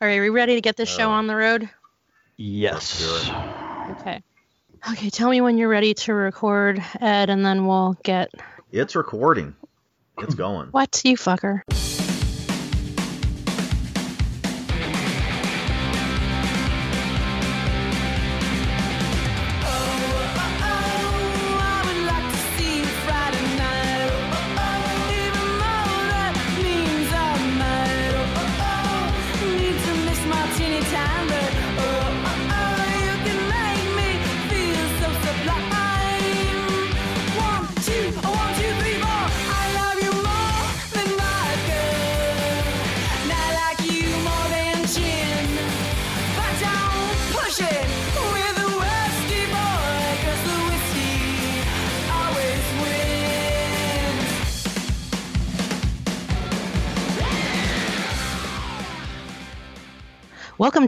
[0.00, 1.70] All right, are we ready to get this show Uh, on the road?
[2.36, 3.02] Yes.
[3.92, 4.22] Okay.
[4.90, 8.28] Okay, tell me when you're ready to record, Ed, and then we'll get.
[8.70, 9.54] It's recording.
[10.18, 10.68] It's going.
[10.68, 11.62] What, you fucker?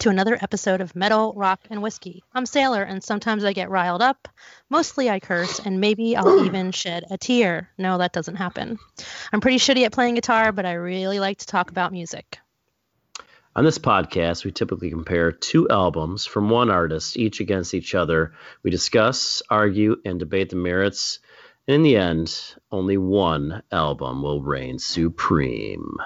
[0.08, 2.24] To another episode of Metal, Rock, and Whiskey.
[2.32, 4.26] I'm Sailor, and sometimes I get riled up.
[4.70, 7.68] Mostly I curse, and maybe I'll even shed a tear.
[7.76, 8.78] No, that doesn't happen.
[9.34, 12.38] I'm pretty shitty at playing guitar, but I really like to talk about music.
[13.54, 18.32] On this podcast, we typically compare two albums from one artist, each against each other.
[18.62, 21.18] We discuss, argue, and debate the merits.
[21.66, 22.34] And in the end,
[22.72, 25.98] only one album will reign supreme.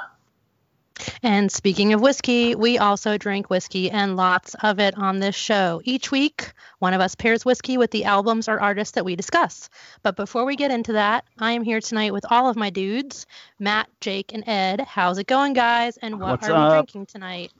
[1.22, 5.80] And speaking of whiskey, we also drink whiskey and lots of it on this show.
[5.84, 9.68] Each week, one of us pairs whiskey with the albums or artists that we discuss.
[10.02, 13.26] But before we get into that, I am here tonight with all of my dudes
[13.58, 14.80] Matt, Jake, and Ed.
[14.80, 15.96] How's it going, guys?
[15.96, 17.52] And what What's are we drinking tonight?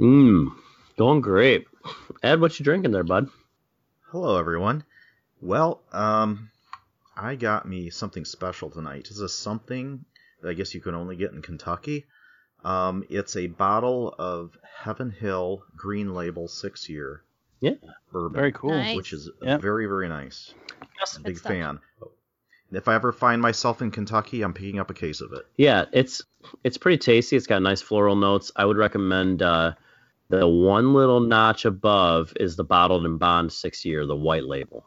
[0.00, 0.54] Mmm,
[0.96, 1.66] going great.
[2.22, 3.28] Ed, what you drinking there, bud?
[4.10, 4.84] Hello, everyone.
[5.40, 6.50] Well, um,
[7.16, 9.06] I got me something special tonight.
[9.08, 10.04] This is something
[10.40, 12.06] that I guess you can only get in Kentucky.
[12.64, 17.22] Um, it's a bottle of Heaven Hill Green Label six year
[17.60, 17.74] Yeah.
[18.12, 18.70] bourbon, Very cool.
[18.70, 18.96] Nice.
[18.96, 19.58] which is Yeah.
[19.58, 20.54] very very nice.
[20.98, 21.16] Yes.
[21.18, 21.52] Big Good stuff.
[21.52, 21.80] fan.
[22.70, 25.46] If I ever find myself in Kentucky, I'm picking up a case of it.
[25.56, 26.22] Yeah, it's
[26.64, 27.36] it's pretty tasty.
[27.36, 28.52] It's got nice floral notes.
[28.56, 29.72] I would recommend uh,
[30.28, 34.84] the one little notch above is the bottled and bond six year, the white label.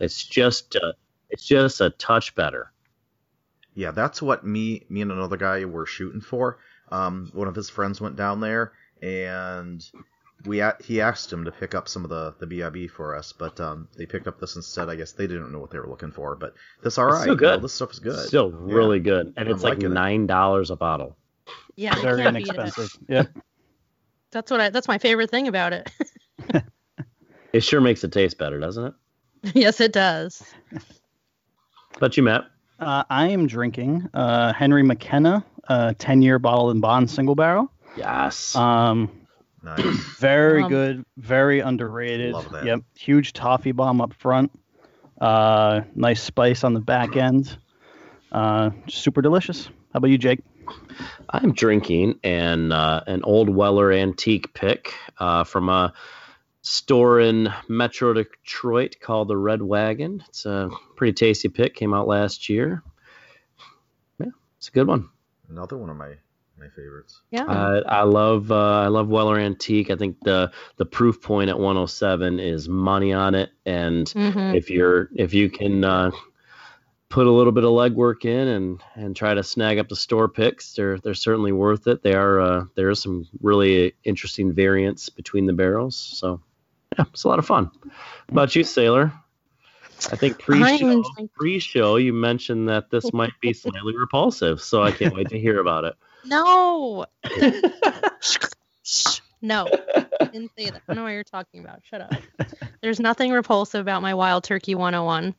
[0.00, 0.92] It's just uh,
[1.28, 2.72] it's just a touch better.
[3.74, 6.58] Yeah, that's what me me and another guy were shooting for.
[6.90, 8.72] Um, one of his friends went down there,
[9.02, 9.84] and
[10.46, 13.32] we a- he asked him to pick up some of the the BIB for us,
[13.32, 14.88] but um, they picked up this instead.
[14.88, 17.10] I guess they didn't know what they were looking for, but this all right.
[17.10, 17.22] It's right.
[17.22, 17.64] still you know, good.
[17.64, 18.26] this stuff is good.
[18.26, 18.74] Still Yeah.
[18.74, 21.16] really good, and I'm it's like nine dollars a bottle.
[21.76, 22.54] Yeah, Very can't beat it.
[22.54, 22.98] inexpensive.
[23.08, 23.24] Yeah.
[24.30, 24.70] That's what I.
[24.70, 25.90] That's my favorite thing about it.
[27.50, 28.94] It sure makes it taste better, doesn't it?
[29.54, 30.42] yes, it does.
[31.98, 32.44] But you, Matt.
[32.78, 37.70] Uh, I am drinking uh, Henry McKenna, uh, 10 year bottle and bond single barrel.
[37.96, 38.54] Yes.
[38.56, 39.10] Um,
[39.62, 39.80] Nice.
[40.18, 42.32] very Um, good, very underrated.
[42.32, 42.64] Love that.
[42.64, 42.80] Yep.
[42.96, 44.52] Huge toffee bomb up front.
[45.20, 47.58] Uh, nice spice on the back end.
[48.30, 49.66] Uh, super delicious.
[49.66, 50.40] How about you, Jake?
[51.30, 55.92] I'm drinking an uh, an old Weller antique pick uh, from a
[56.62, 60.22] store in Metro Detroit called the Red Wagon.
[60.28, 61.74] It's a pretty tasty pick.
[61.74, 62.82] Came out last year.
[64.20, 65.08] Yeah, it's a good one.
[65.48, 66.14] Another one of my
[66.58, 67.20] my favorites.
[67.30, 67.44] Yeah.
[67.46, 69.90] I, I love uh, I love Weller antique.
[69.90, 74.56] I think the the proof point at 107 is money on it, and Mhm.
[74.56, 76.10] if you're if you can uh,
[77.10, 80.28] put a little bit of legwork in and and try to snag up the store
[80.28, 82.02] picks, they're they're certainly worth it.
[82.02, 86.40] They are uh, there are some really interesting variants between the barrels, so
[86.98, 87.70] yeah, it's a lot of fun.
[87.84, 87.90] How
[88.32, 89.12] about you, Sailor?
[90.10, 94.92] I think pre-show, I'm pre-show you mentioned that this might be slightly repulsive, so I
[94.92, 95.94] can't wait to hear about it.
[96.24, 97.06] No.
[99.40, 99.68] No.
[100.20, 100.74] I didn't say that.
[100.76, 101.80] I don't know what you're talking about.
[101.84, 102.12] Shut up.
[102.80, 105.34] There's nothing repulsive about my Wild Turkey 101.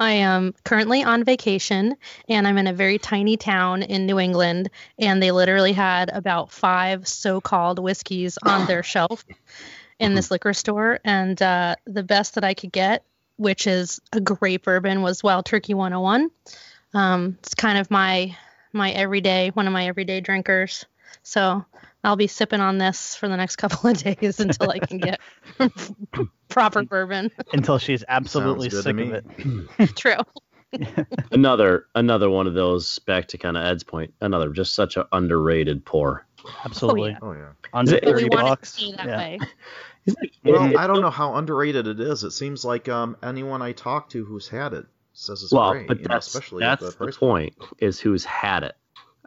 [0.00, 1.96] I am currently on vacation
[2.28, 6.50] and I'm in a very tiny town in New England and they literally had about
[6.50, 9.24] five so-called whiskeys on their shelf
[10.00, 13.04] in this liquor store and uh, the best that I could get,
[13.36, 16.30] which is a great bourbon, was Wild Turkey 101.
[16.94, 18.36] Um, it's kind of my
[18.72, 20.84] my everyday one of my everyday drinkers.
[21.22, 21.64] So
[22.04, 25.20] I'll be sipping on this for the next couple of days until I can get
[26.48, 27.30] proper bourbon.
[27.52, 29.96] Until she's absolutely Sounds good to sick of it.
[29.96, 30.16] True.
[31.30, 34.12] another another one of those back to kind of Ed's point.
[34.20, 36.26] Another just such an underrated pour.
[36.64, 37.10] Absolutely.
[37.10, 37.18] yeah.
[37.22, 37.48] Oh yeah.
[37.72, 38.82] Under Is it- 30 want it to bucks.
[38.82, 39.36] yeah.
[40.06, 40.14] Way.
[40.44, 42.24] Well, I don't know how underrated it is.
[42.24, 45.86] It seems like um, anyone I talk to who's had it says it's Well, great.
[45.88, 48.74] but you know, that's especially that's the the point is who's had it.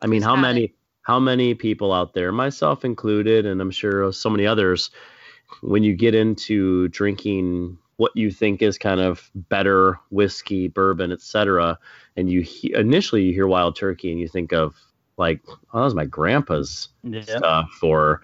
[0.01, 0.73] I mean, Who's how had many
[1.03, 4.89] how many people out there, myself included, and I'm sure so many others,
[5.61, 11.77] when you get into drinking what you think is kind of better whiskey, bourbon, etc.,
[12.17, 14.75] and you he- initially you hear wild turkey and you think of
[15.17, 17.21] like, oh, that was my grandpa's Yeah.
[17.23, 18.21] stuff, or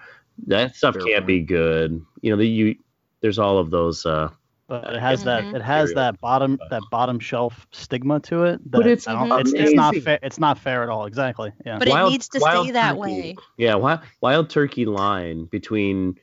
[0.48, 1.28] that stuff Fair can't point.
[1.28, 2.06] be good.
[2.22, 2.76] You know, the, you
[3.22, 4.06] there's all of those.
[4.06, 4.30] Uh,
[4.68, 5.56] But it has that Mhm.
[5.56, 5.96] it has Cereal.
[6.14, 8.60] that bottom that bottom shelf stigma to it.
[8.66, 10.18] But it's don't- it's, it's not fair.
[10.24, 11.06] It's not fair at all.
[11.06, 11.52] Exactly.
[11.66, 11.78] Yeah.
[11.78, 13.00] But it needs to wild stay that turkey.
[13.00, 13.36] way.
[13.58, 16.18] Yeah, wild, wild turkey line between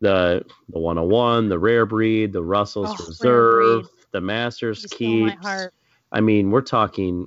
[0.00, 5.30] the the 101, the rare breed, the Russell's Oh, Reserve, the Masters You stole my
[5.32, 5.46] Keeps.
[6.10, 6.18] Heart.
[6.18, 7.26] I mean, we're talking.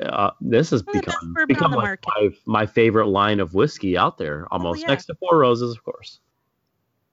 [0.00, 4.18] Uh, this has One of become become like my, my favorite line of whiskey out
[4.18, 4.88] there, almost yeah.
[4.88, 6.20] next to Four Roses, of course.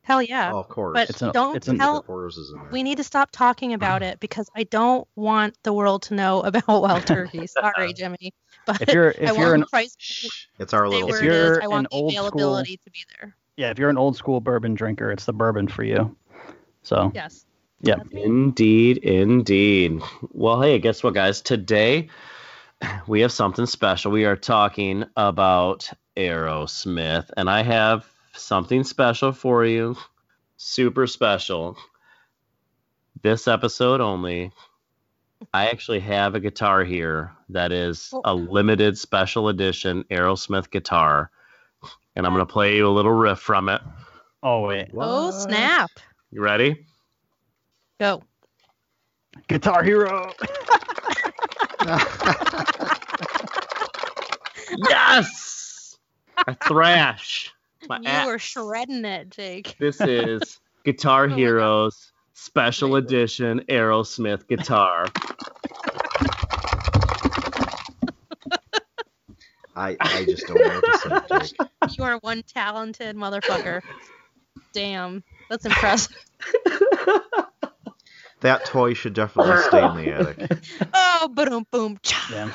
[0.02, 0.54] Hell yeah.
[0.54, 0.94] Oh, of course.
[0.96, 2.02] but It's an- don't it's tell.
[2.04, 2.70] Four Roses in there.
[2.72, 6.42] We need to stop talking about it because I don't want the world to know
[6.44, 7.46] about wild turkey.
[7.48, 8.34] Sorry, Jimmy.
[8.66, 10.30] But If you're I if want you're the an price to
[10.60, 11.10] it's our little.
[11.10, 11.36] where If it is.
[11.36, 13.36] you're I want an the old school- availability to be there.
[13.58, 16.16] yeah if you're an old school bourbon drinker, it's the bourbon for you.
[16.84, 17.46] So Yes.
[17.82, 17.98] Yeah.
[18.12, 20.02] Indeed, indeed.
[20.32, 21.42] Well, hey, guess what, guys?
[21.42, 22.10] Today
[23.08, 24.12] we have something special.
[24.12, 29.96] We are talking about Aerosmith, and I have something special for you.
[30.58, 31.78] Super special.
[33.22, 34.52] This episode only.
[35.54, 38.22] I actually have a guitar here that is oh.
[38.26, 41.30] a limited special edition Aerosmith guitar,
[42.16, 43.82] and I'm going to play you a little riff from it.
[44.42, 45.92] oh wait, Oh snap!
[46.32, 46.88] You ready?
[48.00, 48.22] Go.
[49.48, 50.32] Guitar Hero.
[54.90, 55.98] Yes!
[56.46, 57.54] I thrash.
[57.88, 58.28] My you axe.
[58.28, 59.76] were shredding it, Jake.
[59.80, 61.30] This is Guitar Oh.
[61.30, 65.06] Heroes Special Edition Aerosmith guitar.
[69.76, 71.98] I, I just don't know what to say, Jake.
[71.98, 73.82] You are one talented motherfucker.
[74.74, 76.16] Damn, that's impressive.
[78.42, 80.64] That toy should definitely stay in the attic.
[80.94, 82.28] Oh, boom, boom, cha.
[82.32, 82.52] Yeah.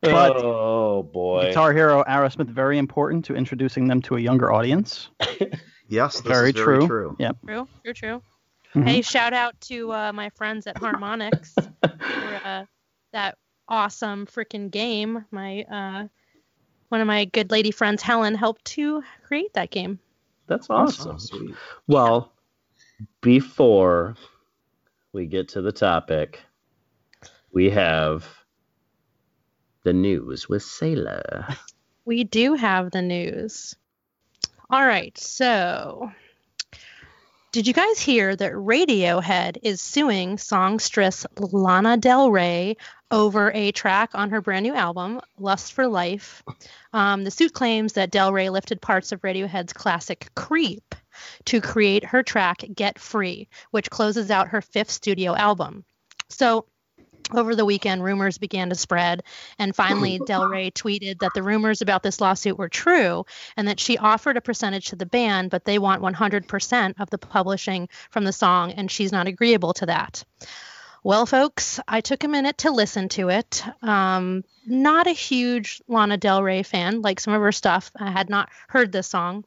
[0.00, 1.46] But- oh boy.
[1.48, 5.08] Guitar Hero Aerosmith very important to introducing them to a younger audience.
[5.88, 6.86] Yes, this Very is very true.
[6.88, 7.16] true.
[7.20, 7.30] Yeah.
[7.46, 8.22] True, true, true.
[8.74, 8.88] Mhm.
[8.88, 12.64] Hey, shout out to uh, my friends at Harmonix for uh,
[13.12, 13.38] that
[13.68, 15.24] awesome freaking game.
[15.30, 16.08] My uh,
[16.88, 20.00] one of my good lady friends, Helen, helped to create that game.
[20.48, 21.20] That's awesome.
[21.20, 21.54] sweet.
[21.86, 22.32] Well,
[23.20, 24.16] before
[25.12, 26.40] we get to the topic,
[27.52, 28.26] we have
[29.82, 31.46] the news with Sailor.
[32.04, 33.74] We do have the news.
[34.70, 36.12] All right, so
[37.56, 42.76] did you guys hear that Radiohead is suing songstress Lana Del Rey
[43.10, 46.42] over a track on her brand new album, Lust for Life?
[46.92, 50.94] Um, the suit claims that Del Rey lifted parts of Radiohead's classic Creep
[51.46, 55.84] to create her track Get Free, which closes out her fifth studio album.
[56.28, 56.66] So,
[57.34, 59.22] over the weekend, rumors began to spread,
[59.58, 63.26] and finally, Del Rey tweeted that the rumors about this lawsuit were true
[63.56, 67.18] and that she offered a percentage to the band, but they want 100% of the
[67.18, 70.24] publishing from the song, and she's not agreeable to that.
[71.06, 73.62] Well, folks, I took a minute to listen to it.
[73.80, 77.92] Um, not a huge Lana Del Rey fan, like some of her stuff.
[77.96, 79.44] I had not heard this song.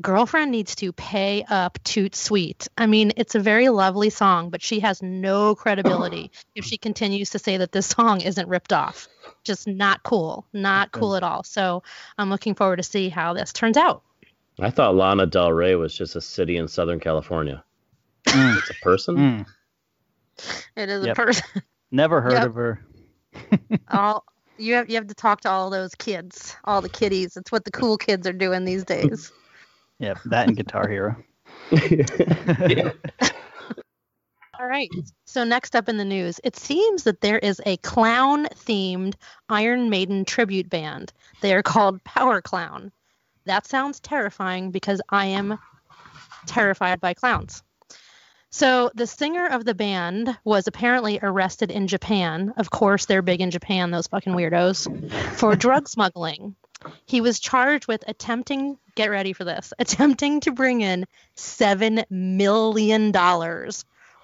[0.00, 2.68] Girlfriend needs to pay up toot sweet.
[2.76, 7.30] I mean, it's a very lovely song, but she has no credibility if she continues
[7.30, 9.08] to say that this song isn't ripped off.
[9.44, 10.46] Just not cool.
[10.52, 11.44] Not cool at all.
[11.44, 11.82] So
[12.18, 14.02] I'm looking forward to see how this turns out.
[14.60, 17.62] I thought Lana Del Rey was just a city in Southern California.
[18.26, 19.16] Mm, It's a person?
[19.16, 19.46] mm.
[20.76, 21.16] It is Yep.
[21.18, 21.62] a person.
[21.90, 22.42] Never heard Yep.
[22.44, 22.86] of her.
[23.90, 24.24] all
[24.58, 27.36] you have you have to talk to all those kids, all the kiddies.
[27.36, 29.30] It's what the cool kids are doing these days.
[29.98, 31.16] Yeah, that and Guitar Hero.
[34.58, 34.90] All right.
[35.26, 39.14] So next up in the news, it seems that there is a clown-themed
[39.48, 41.12] Iron Maiden tribute band.
[41.42, 42.90] They are called Power Clown.
[43.44, 45.58] That sounds terrifying because I am
[46.46, 47.62] terrified by clowns.
[48.50, 52.54] So the singer of the band was apparently arrested in Japan.
[52.56, 54.88] Of course, they're big in Japan, those fucking weirdos,
[55.34, 56.56] for drug smuggling.
[57.06, 61.06] He was charged with attempting, get ready for this, attempting to bring in
[61.36, 63.12] $7 million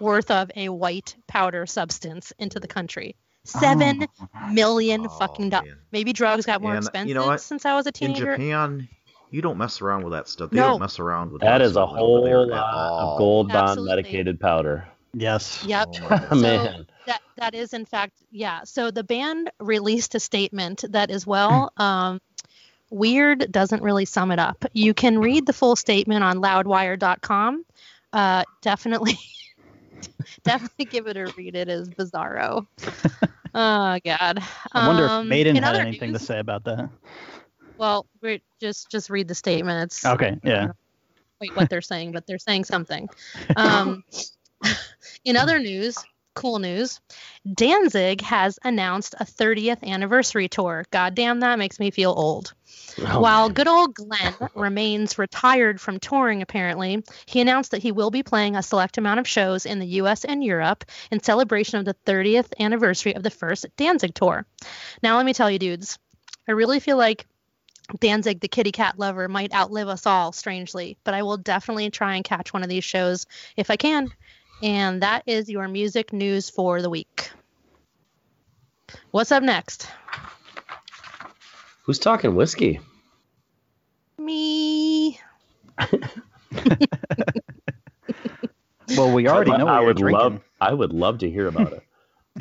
[0.01, 3.17] worth of a white powder substance into the country.
[3.45, 5.75] Seven oh, million Oh, fucking dollars.
[5.91, 7.41] Maybe drugs got more And you expensive know what?
[7.41, 8.55] since I was a teenager In teenager.
[8.77, 8.89] Japan,
[9.31, 10.51] you don't mess around with that stuff.
[10.51, 10.69] They No.
[10.69, 13.97] don't mess around with that drug is a whole lot of gold bond Absolutely.
[13.97, 14.87] medicated powder.
[15.15, 15.65] Yes.
[15.67, 15.89] Yep.
[16.03, 16.87] Oh my God.
[17.07, 21.73] That that is in fact yeah so the band released a statement that as well
[21.77, 22.21] um
[22.91, 24.65] weird doesn't really sum it up.
[24.75, 27.65] You can read the full statement on loudwire.com.
[28.13, 29.19] Uh, definitely,
[30.45, 31.57] definitely give it a read.
[31.57, 32.67] It is bizarro.
[33.55, 34.43] oh God.
[34.73, 36.91] I wonder Um, if Maiden in had anything news- to say about that.
[37.79, 40.73] Well, wait, just just read the statements Okay, yeah.
[41.39, 43.09] quite what they're saying, but they're saying something.
[43.57, 44.05] Um,
[45.25, 45.97] in other news,
[46.35, 47.01] cool news,
[47.55, 50.85] Danzig has announced a 30th anniversary tour.
[50.91, 52.55] God damn, that makes me feel old.
[53.01, 58.11] Oh, While good old Glenn remains retired from touring, apparently, he announced that he will
[58.11, 61.85] be playing a select amount of shows in the US and Europe in celebration of
[61.85, 64.47] the 30th anniversary of the first Danzig tour.
[65.03, 65.99] Now, let me tell you, dudes,
[66.49, 67.27] I really feel like
[67.99, 72.17] Danzig, the kitty cat lover, might outlive us all, strangely, but I will definitely try
[72.17, 74.13] and catch one of these shows if I can.
[74.63, 77.31] And that is your music news for the week.
[79.11, 79.89] What's up next?
[81.85, 82.81] Who's talking whiskey?
[84.19, 85.19] Me.
[88.97, 90.21] Well, we already know what I would drinking.
[90.21, 90.41] love.
[90.61, 91.83] I would love to hear about it.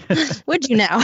[0.48, 1.02] Would you now?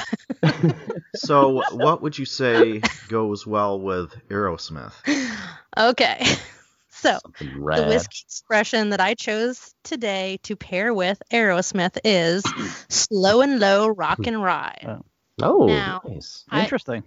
[1.15, 4.93] So, what would you say goes well with Aerosmith?
[5.77, 6.25] okay.
[6.99, 12.43] So, the whiskey expression that I chose today to pair with Aerosmith is
[12.89, 14.99] slow and low rock and rye.
[15.41, 16.43] Oh, Now- nice.
[16.49, 17.03] I- Interesting.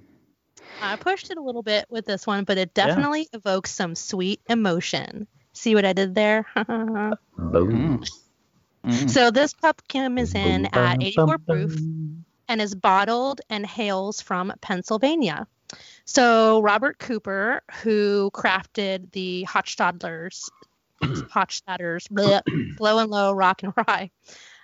[0.80, 4.40] I pushed it a little bit with this one, but it definitely evokes some sweet
[4.48, 5.26] emotion.
[5.52, 6.46] See what I did there?
[6.56, 7.18] Boom.
[7.36, 8.10] Mm.
[8.86, 9.10] Mm.
[9.10, 11.76] so this pup is in at 84 proof
[12.48, 15.46] and is bottled and hails from Pennsylvania.
[16.04, 20.48] So Robert Cooper, who crafted the Hochstadlers,
[21.02, 22.42] Hochstadters, bleh,
[22.80, 24.10] low and low rock and rye.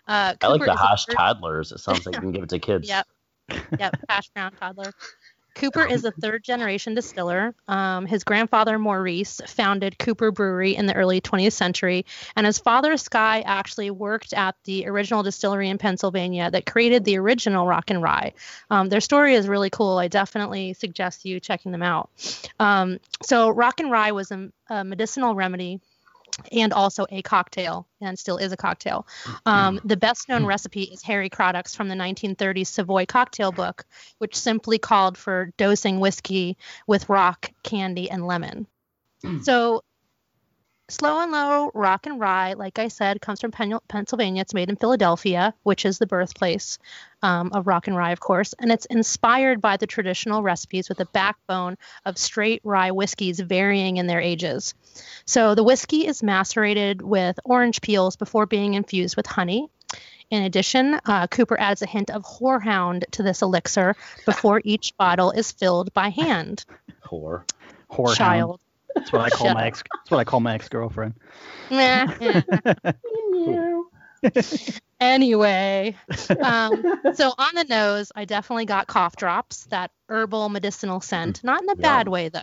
[0.08, 1.72] Uh, I like the is a hash third- toddlers.
[1.72, 2.88] It sounds like you can give it to kids.
[2.88, 3.06] Yep.
[3.78, 3.96] Yep.
[4.08, 4.92] Hash brown toddler.
[5.56, 7.54] Cooper is a third generation distiller.
[7.66, 12.04] Um, his grandfather, Maurice, founded Cooper Brewery in the early 20th century,
[12.36, 17.18] and his father, Sky, actually worked at the original distillery in Pennsylvania that created the
[17.18, 18.34] original Rock and Rye.
[18.70, 19.96] Um, their story is really cool.
[19.96, 22.10] I definitely suggest you checking them out.
[22.60, 25.80] Um, so, Rock and Rye was a, a medicinal remedy
[26.52, 29.06] and also a cocktail, and still is a cocktail.
[29.47, 33.85] Um, the best known recipe is Harry Craddock's from the 1930s Savoy cocktail book,
[34.18, 36.56] which simply called for dosing whiskey
[36.87, 38.66] with rock, candy, and lemon.
[39.42, 39.83] so,
[40.88, 44.43] slow and low rock and rye, like I said, comes from Pen- Pennsylvania.
[44.43, 46.78] It's made in Philadelphia, which is the birthplace
[47.23, 48.55] um, of rock and rye, of course.
[48.59, 53.97] And it's inspired by the traditional recipes with a backbone of straight rye whiskeys varying
[53.97, 54.75] in their ages.
[55.25, 59.69] So the whiskey is macerated with orange peels before being infused with honey.
[60.31, 65.31] In addition, uh, Cooper adds a hint of horehound to this elixir before each bottle
[65.31, 66.64] is filled by hand.
[67.05, 67.45] Whore.
[67.90, 68.16] Whorehound.
[68.16, 68.61] Child.
[68.97, 69.67] That's what I call Shut my up.
[69.69, 69.83] ex.
[69.93, 71.15] That's what I call my ex girlfriend.
[71.71, 72.07] Meh,
[75.00, 75.95] anyway,
[76.43, 81.62] um, so on the nose, I definitely got cough drops, that herbal medicinal scent, not
[81.62, 82.41] in a bad way though.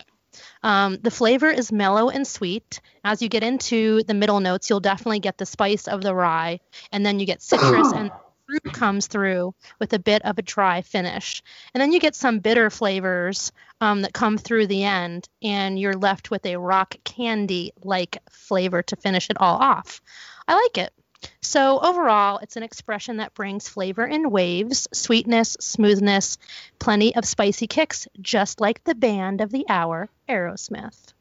[0.62, 2.80] Um, the flavor is mellow and sweet.
[3.04, 6.60] As you get into the middle notes, you'll definitely get the spice of the rye,
[6.92, 8.10] and then you get citrus and
[8.54, 11.42] fruit comes through with a bit of a dry finish.
[11.72, 15.96] And then you get some bitter flavors um, that come through the end, and you're
[15.96, 20.00] left with a rock candy like flavor to finish it all off.
[20.46, 20.92] I like it.
[21.40, 26.36] So, overall, it's an expression that brings flavor in waves, sweetness, smoothness,
[26.78, 31.14] plenty of spicy kicks, just like the band of the hour, Aerosmith.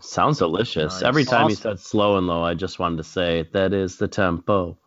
[0.00, 0.94] Sounds delicious.
[0.94, 1.02] Nice.
[1.02, 4.08] Every time you said slow and low, I just wanted to say that is the
[4.08, 4.78] tempo.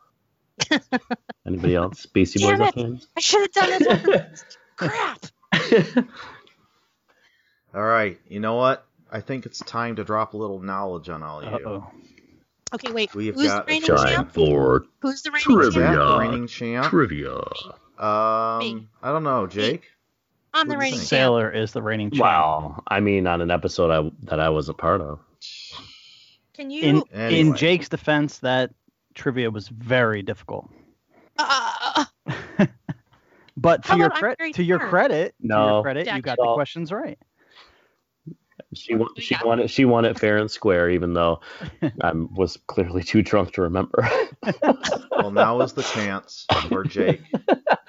[1.46, 2.06] Anybody else?
[2.06, 2.76] Beastie Boys Damn it.
[2.76, 3.08] fans?
[3.18, 4.44] I should have done this.
[4.78, 5.26] Crap.
[7.76, 8.86] All right, you know what?
[9.12, 11.68] I think it's time to drop a little knowledge on all of you.
[11.68, 11.92] Uh-oh.
[12.74, 13.14] Okay, wait.
[13.14, 14.32] We've Who's got the reigning Time champ?
[14.32, 15.72] for Who's the reigning Trivia.
[15.72, 15.96] champ?
[15.96, 16.86] Jack, the reigning champ.
[16.88, 17.36] trivia.
[17.36, 19.84] Um, I don't know, Jake.
[20.54, 21.10] I'm the What do reigning think?
[21.10, 21.20] champ.
[21.20, 22.22] Sailor is the reigning champ.
[22.22, 22.84] Wow.
[22.88, 25.20] I mean, on an episode I, that I was a part of.
[26.56, 26.82] Can you?
[26.84, 27.40] In Anyway.
[27.40, 28.72] in Jake's defense, that
[29.14, 30.70] trivia was very difficult.
[31.38, 32.06] Uh,
[33.56, 35.82] But to your about I'm credit, very to your credit, to No.
[35.84, 36.50] credit, you got no.
[36.50, 37.20] the questions right.
[38.74, 39.44] She won, she Yeah.
[39.46, 39.70] won it.
[39.70, 41.42] She won it fair and square, even though
[42.02, 44.08] I was clearly too drunk to remember.
[45.12, 47.22] Well, now is the chance for Jake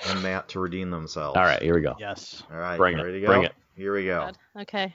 [0.06, 1.36] and Matt to redeem themselves.
[1.36, 1.96] All right, here we go.
[1.98, 2.44] Yes.
[2.48, 2.76] All right.
[2.76, 3.26] Bring it, to go?
[3.26, 3.52] bring it.
[3.74, 4.20] Here we go.
[4.26, 4.38] God.
[4.62, 4.92] Okay.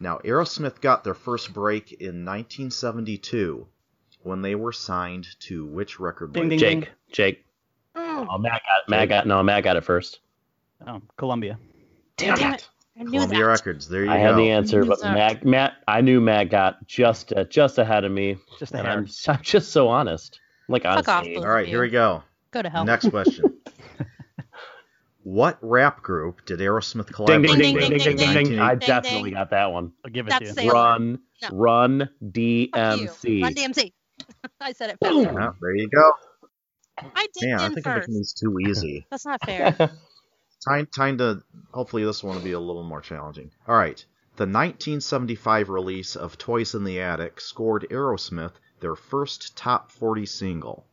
[0.00, 3.66] Now, Aerosmith got their first break in 1972
[4.28, 6.50] when they were signed to which record label?
[6.50, 7.44] ding, Jake, Jake.
[7.96, 10.20] Mm, Oh, Matt got Matt got no Matt got it first.
[10.86, 11.58] Oh, Columbia.
[12.16, 12.68] Damn, Damn it.
[12.98, 13.44] I knew Columbia that.
[13.46, 13.88] Records.
[13.88, 14.20] There you I go.
[14.22, 18.04] I had the answer, but Matt, Matt, I knew Matt got just uh, just ahead
[18.04, 18.98] of me, Just a and hair.
[18.98, 20.40] I'm, I'm just so honest.
[20.68, 21.26] Like Fuck off.
[21.36, 22.22] All right, here we go.
[22.50, 22.84] Go to hell.
[22.84, 23.56] Next question.
[25.22, 28.58] what rap group did Aerosmith collaborate ding ding with ding ding in ding ding ding.
[28.58, 29.38] I definitely ding.
[29.38, 29.92] got that one.
[30.04, 30.70] I'll give it That's to you.
[30.70, 30.72] Sailor.
[30.72, 31.48] Run, No.
[31.52, 33.42] run, DMC.
[33.42, 33.92] Run DMC.
[34.60, 35.24] I said it Boom.
[35.24, 35.36] first.
[35.38, 36.12] Yeah, there you go.
[37.14, 38.08] I did Man, I in think I'm first.
[38.08, 39.06] making these too easy.
[39.10, 39.72] That's not fair.
[40.68, 41.42] time, time to.
[41.72, 43.50] Hopefully, this one will be a little more challenging.
[43.66, 44.04] All right.
[44.36, 50.86] The 1975 release of Toys in the Attic scored Aerosmith their first top 40 single.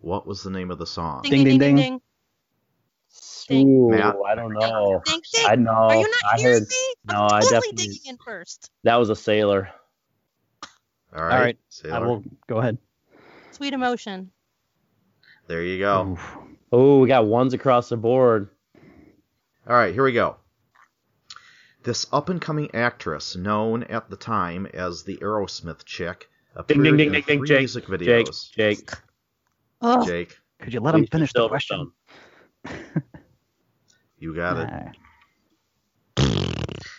[0.00, 1.22] What was the name of the song?
[1.22, 2.00] Ding ding ding ding.
[3.48, 3.68] Ding.
[3.68, 4.16] Ooh, Matt?
[4.26, 5.02] I don't know.
[5.04, 5.46] Ding ding.
[5.46, 5.70] I know.
[5.72, 6.94] Are you not I hearing heard me?
[7.06, 8.70] no, I'm I totally definitely- digging in first.
[8.84, 9.68] that was a sailor.
[11.14, 11.32] All right.
[11.34, 11.94] All right, Sailor.
[11.94, 12.78] I will go ahead.
[13.52, 14.30] Sweet emotion.
[15.46, 16.18] There you go.
[16.72, 18.48] Oh, we got ones across the board.
[19.68, 20.36] All right, here we go.
[21.82, 26.96] This up and coming actress, known at the time as the Aerosmith chick, appeared Ding
[26.96, 27.38] ding ding in ding ding.
[27.38, 28.50] three Jake, music Jake, videos.
[28.52, 28.90] Jake.
[29.80, 31.92] Oh, Jake, Could you let him finish the question?
[34.18, 34.94] You got
[36.16, 36.28] it.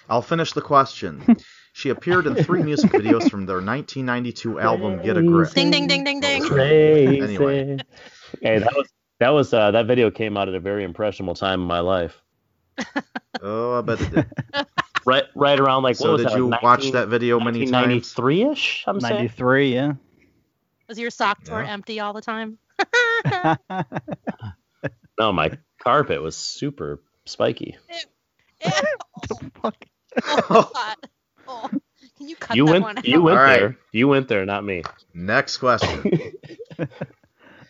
[0.09, 1.37] I'll finish the question.
[1.75, 5.51] She appeared in three music videos from their 1992 album Get a Grip.
[5.53, 6.43] ding ding ding ding ding.
[6.43, 7.19] Crazy.
[7.19, 7.77] Anyway.
[8.41, 8.87] Hey, that was
[9.19, 12.21] that was uh, that video came out at a very impressionable time in my life.
[13.41, 14.25] Oh, I bet it did.
[15.05, 16.37] Right, right around like what So was did that?
[16.37, 18.13] you like watch that video many times?
[18.13, 19.15] 93-ish, I'm saying.
[19.15, 19.93] 93, yeah.
[20.87, 21.71] Was your sock drawer Yeah.
[21.73, 22.57] empty all the time?
[25.19, 27.75] No, my carpet was super spiky.
[28.63, 28.71] Ew.
[29.61, 29.75] Fuck.
[30.25, 30.95] Oh, God.
[31.47, 31.69] Oh,
[32.17, 33.05] can you cut You that went, one out?
[33.05, 33.59] you went All right.
[33.59, 33.77] there.
[33.91, 34.83] You went there, not me.
[35.13, 36.03] Next question.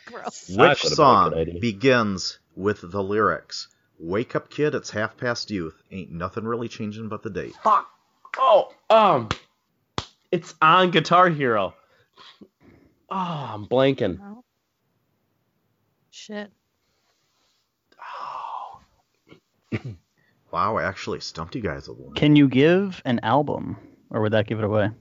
[0.05, 0.49] Gross.
[0.49, 3.67] Which would've been a good song begins with the lyrics,
[3.99, 5.81] Wake up, kid, it's half past youth.
[5.91, 7.55] Ain't nothing really changing but the date.
[7.63, 7.87] Fuck.
[8.37, 9.29] Oh, um,
[10.31, 11.73] it's on Guitar Hero.
[13.09, 14.19] Oh, I'm blanking.
[14.19, 14.43] No.
[16.09, 16.51] Shit.
[19.73, 19.87] Oh.
[20.53, 22.11] Wow, I actually stumped you guys a little.
[22.13, 23.75] Can you give an album,
[24.11, 24.91] or would that give it away?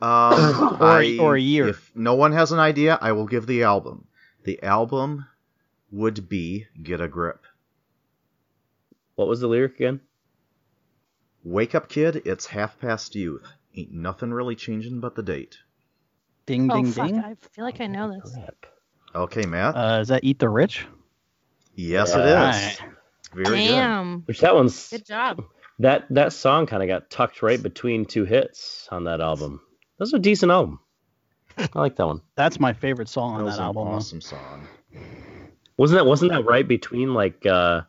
[0.00, 1.66] Um, Or I- a- or a year.
[1.68, 4.06] If no one has an idea, I will give the album.
[4.44, 5.26] The album
[5.90, 7.42] would be Get a Grip.
[9.16, 10.00] What was the lyric again?
[11.42, 13.44] Wake up, kid, it's half past youth.
[13.74, 15.58] Ain't nothing really changing but the date.
[16.46, 17.08] Ding, Oh, ding, fuck.
[17.08, 17.18] ding.
[17.18, 18.36] I feel like I know this.
[19.16, 19.74] Okay, Matt.
[19.74, 20.86] Uh, is that Eat the Rich?
[21.74, 22.50] yes, yeah.
[22.50, 22.78] it is.
[23.32, 23.46] Alright.
[23.48, 23.68] Very good.
[23.72, 24.20] Damn.
[24.22, 25.42] Which that one's Good job.
[25.78, 29.60] that that song kind of got tucked right between two hits on that album.
[29.98, 30.80] That was a decent album.
[31.58, 32.22] I like that one.
[32.36, 33.88] That's my favorite song on That was that an album.
[33.88, 34.66] awesome song.
[35.76, 37.82] Wasn't that wasn't that right between like uh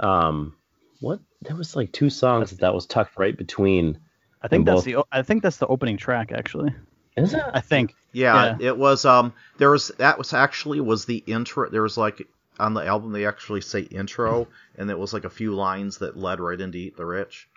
[0.00, 0.54] um
[1.00, 3.98] what there was like two songs that, that was tucked right between.
[4.42, 6.74] I think that's both- the I think that's the opening track actually.
[7.16, 7.42] Is it?
[7.52, 7.94] I think.
[8.12, 9.04] Yeah, it was.
[9.04, 11.70] Um, there was that was actually was the intro.
[11.70, 12.26] There was like
[12.58, 16.16] on the album they actually say intro, and it was like a few lines that
[16.16, 17.48] led right into Eat the Rich,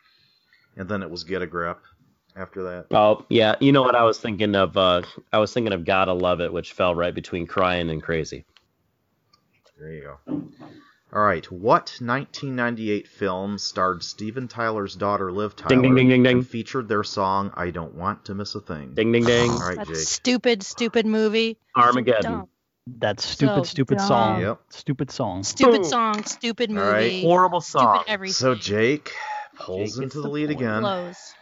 [0.75, 1.79] and then it was Get a Grip
[2.35, 2.87] after that.
[2.91, 4.75] Oh yeah, you know what I was thinking of?
[4.77, 8.45] Uh, I was thinking of "Gotta Love It," which fell right between "Crying" and "Crazy."
[9.79, 10.41] There you go.
[11.13, 16.23] All right, what 1998 film starred Steven Tyler's daughter Liv Tyler Ding, ding, ding, ding,
[16.23, 16.37] ding.
[16.39, 18.93] and featured their song "I Don't Want to Miss a Thing"?
[18.93, 19.49] Ding ding ding.
[19.51, 19.95] All right, That Jake.
[19.95, 21.57] stupid, stupid movie.
[21.75, 22.47] So Armageddon.
[22.87, 22.95] Dumb.
[22.99, 24.07] That stupid, So stupid dumb.
[24.07, 24.41] song.
[24.41, 24.59] Yep.
[24.69, 25.43] Stupid song.
[25.43, 25.89] Stupid Boom.
[25.89, 26.87] song, stupid movie.
[26.87, 27.21] right.
[27.23, 27.97] Horrible song.
[27.99, 28.33] Stupid everything.
[28.33, 29.11] So Jake
[29.55, 30.59] pulls Jake into the the lead point.
[30.61, 30.81] again.
[30.81, 31.33] Blows.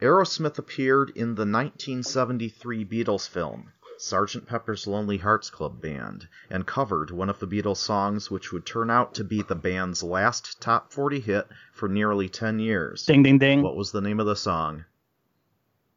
[0.00, 4.46] Aerosmith appeared in the 1973 Beatles film, Sgt.
[4.46, 8.90] Pepper's Lonely Hearts Club Band, and covered one of the Beatles songs which would turn
[8.90, 13.06] out to be the band's last top 40 hit for nearly 10 years.
[13.06, 13.62] Ding, ding, ding.
[13.62, 14.84] What was the name of the song?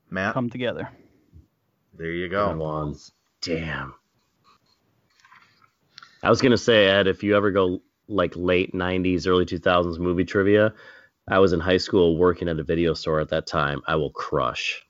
[0.09, 0.89] Matt, Come together.
[1.93, 2.55] there you Good go.
[2.57, 3.11] ones.
[3.41, 3.93] Damn.
[6.21, 10.25] I was gonna say, Ed, if you ever go like late '90s, early 2000s movie
[10.25, 10.73] trivia,
[11.27, 13.81] I was in high school working at a video store at that time.
[13.87, 14.83] I will crush.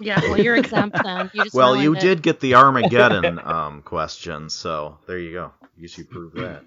[0.00, 1.30] Yeah, well, you're exempt then.
[1.32, 2.00] You just Well, you it.
[2.00, 5.52] did get the Armageddon um, question, so there you go.
[5.62, 6.64] I guess you proved that.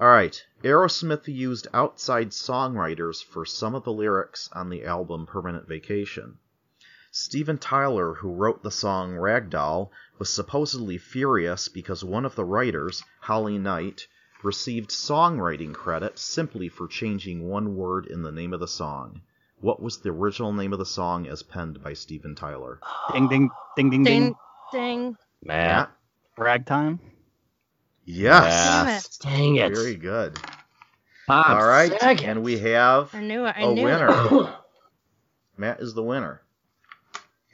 [0.00, 0.40] All right.
[0.62, 6.38] Aerosmith used outside songwriters for some of the lyrics on the album Permanent Vacation.
[7.18, 13.02] Steven Tyler, who wrote the song Ragdoll, was supposedly furious because one of the writers,
[13.22, 14.06] Holly Knight,
[14.42, 19.22] received songwriting credit simply for changing one word in the name of the song.
[19.60, 22.80] What was the original name of the song as penned by Steven Tyler?
[23.10, 24.22] Ding, ding, ding, ding, ding.
[24.22, 24.34] Ding,
[24.72, 25.16] ding.
[25.42, 25.90] Matt.
[26.36, 27.00] Ragtime.
[28.04, 28.44] Yes.
[28.44, 29.16] Yes.
[29.16, 29.74] Dang it.
[29.74, 30.38] Very good.
[31.26, 32.28] Bob All right, Saget.
[32.28, 33.54] and we have I knew it.
[33.56, 34.54] I a knew winner.
[35.56, 36.42] Matt is the winner.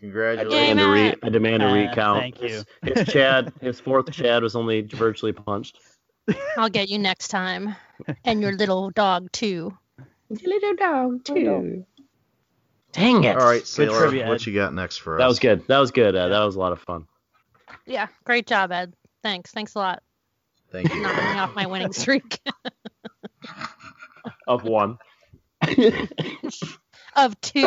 [0.02, 0.08] I
[0.44, 2.20] demand, a re- I demand a Uh, recount.
[2.20, 2.64] thank you.
[2.82, 5.78] His, his Chad, his fourth Chad was only virtually punched.
[6.56, 7.74] I'll get you next time.
[8.24, 9.76] And your little dog too.
[10.28, 11.84] Little dog too.
[12.92, 13.36] Dang it!
[13.36, 15.20] All right, Good Sailor, trivia, what you got next for us?
[15.22, 15.66] that was good.
[15.68, 16.14] That was good.
[16.16, 17.06] Uh, that was a lot of fun.
[17.86, 18.92] Yeah, great job, Ed.
[19.22, 19.50] Thanks.
[19.52, 20.02] Thanks a lot.
[20.72, 21.00] Thank you.
[21.00, 22.40] Knocking me off my winning streak
[24.46, 24.98] Of one.
[27.16, 27.66] of two.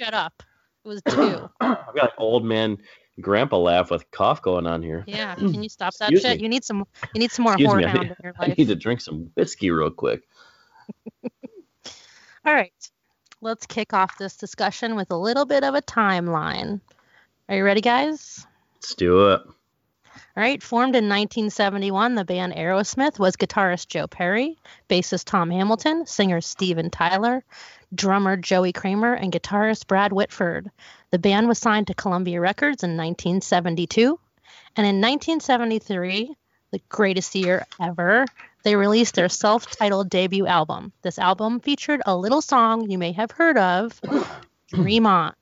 [0.00, 0.42] Shut up.
[0.84, 1.48] It was two.
[1.60, 2.78] I've got an old man
[3.20, 5.04] grandpa laugh with cough going on here.
[5.06, 5.34] Yeah.
[5.36, 6.38] Can you stop that Excuse shit?
[6.38, 6.42] me.
[6.44, 6.86] You need some.
[7.14, 9.00] You need some more Excuse me, I whorehound need- in your I need to drink
[9.00, 10.22] some whiskey real quick.
[12.44, 12.72] All right.
[13.40, 16.80] Let's kick off this discussion with a little bit of a timeline.
[17.48, 18.46] Are you ready, guys?
[18.76, 19.40] Let's do it.
[19.44, 24.56] All right, formed in 1971, the band Aerosmith was guitarist Joe Perry,
[24.88, 27.44] bassist Tom Hamilton, singer Steven Tyler,
[27.94, 30.70] drummer Joey Kramer, and guitarist Brad Whitford.
[31.10, 34.18] The band was signed to Columbia Records in 1972,
[34.76, 36.34] and in 1973,
[36.70, 38.24] the greatest year ever,
[38.62, 40.92] they released their self-titled debut album.
[41.02, 44.00] This album featured a little song you may have heard of,
[44.68, 45.34] Dream On.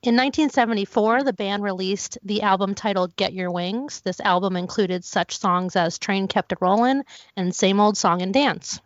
[0.00, 4.00] In 1974, the band released the album titled Get Your Wings.
[4.02, 7.04] This album included such songs as Train Kept It Rollin'
[7.36, 8.80] and Same Old Song and Dance.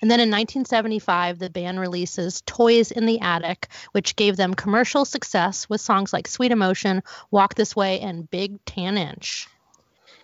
[0.00, 5.04] And then in 1975, the band releases Toys in the Attic, which gave them commercial
[5.04, 9.48] success with songs like Sweet Emotion, Walk This Way, and Big Ten Inch.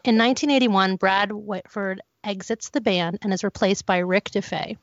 [0.04, 4.76] In 1981, Brad Whitford exits the band and is replaced by Rick Dufay.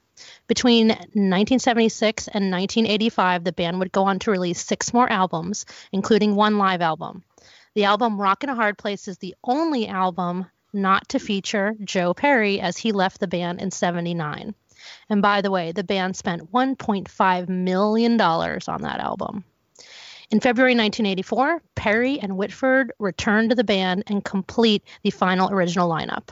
[0.48, 6.36] Between 1976 and 1985, the band would go on to release six more albums, including
[6.36, 7.24] one live album.
[7.74, 12.14] The album Rock in a Hard Place is the only album not to feature Joe
[12.14, 14.56] Perry as he left the band in 79.
[15.10, 19.44] And by the way, the band spent $1.5 million on that album.
[20.32, 25.90] In February 1984, Perry and Whitford returned to the band and complete the final original
[25.90, 26.30] lineup.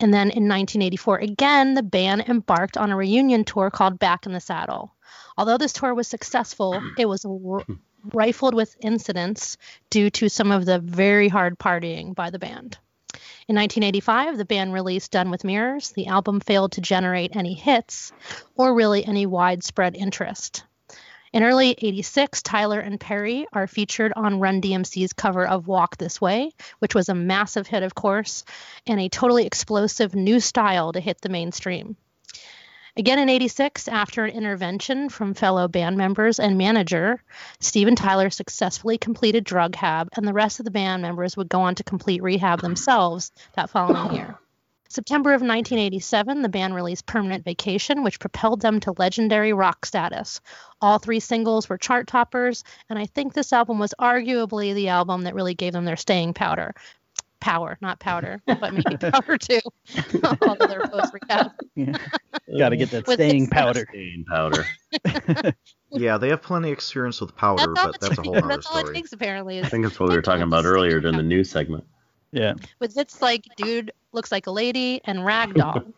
[0.00, 4.32] And then in 1984, again, the band embarked on a reunion tour called Back in
[4.32, 4.92] the Saddle.
[5.38, 7.64] Although this tour was successful, it was r-
[8.12, 9.56] rifled with incidents
[9.90, 12.78] due to some of the very hard partying by the band.
[13.48, 15.90] In 1985, the band released Done with Mirrors.
[15.90, 18.12] The album failed to generate any hits
[18.56, 20.64] or really any widespread interest.
[21.32, 26.20] In early 86, Tyler and Perry are featured on Run DMC's cover of Walk This
[26.20, 28.44] Way, which was a massive hit, of course,
[28.86, 31.96] and a totally explosive new style to hit the mainstream.
[32.94, 37.22] Again in 86, after an intervention from fellow band members and manager,
[37.58, 41.62] Steven Tyler successfully completed drug hab, and the rest of the band members would go
[41.62, 44.38] on to complete rehab themselves that following year.
[44.90, 50.42] September of 1987, the band released Permanent Vacation, which propelled them to legendary rock status.
[50.82, 55.22] All three singles were chart toppers, and I think this album was arguably the album
[55.22, 56.74] that really gave them their staying powder.
[57.42, 59.58] Power, not powder, but maybe power too.
[60.22, 61.50] All of their post rehab.
[62.56, 63.84] Got to get that staying powder.
[63.90, 64.64] Stain powder.
[65.90, 68.66] Yeah, they have plenty of experience with powder, That's but that's a whole other that's
[68.66, 68.94] all it story.
[68.94, 69.60] takes, apparently.
[69.60, 71.84] I think that's what we were talking about earlier during the news segment.
[72.30, 72.54] Yeah.
[72.78, 75.92] with it's like Dude Looks Like a Lady and Ragdoll,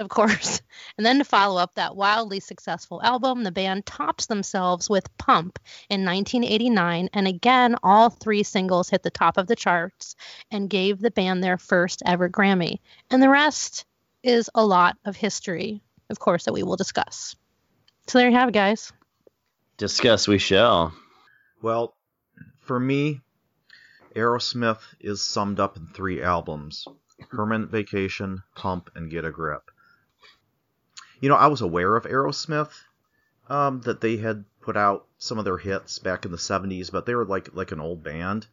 [0.00, 0.60] of course.
[0.96, 5.58] And then to follow up that wildly successful album, the band tops themselves with Pump
[5.88, 7.08] in 1989.
[7.14, 10.14] And again, all three singles hit the top of the charts
[10.50, 12.80] and gave the band their first ever Grammy.
[13.10, 13.86] And the rest
[14.22, 17.34] is a lot of history, of course, that we will discuss.
[18.08, 18.92] So there you have it, guys.
[19.76, 20.92] Discuss we shall.
[21.62, 21.94] Well,
[22.60, 23.20] for me,
[24.14, 26.86] Aerosmith is summed up in three albums
[27.30, 29.70] Permanent Vacation, Pump, and Get a Grip.
[31.20, 32.72] You know, I was aware of Aerosmith,
[33.50, 37.04] um, that they had put out some of their hits back in the 70s, but
[37.04, 38.46] they were like like an old band.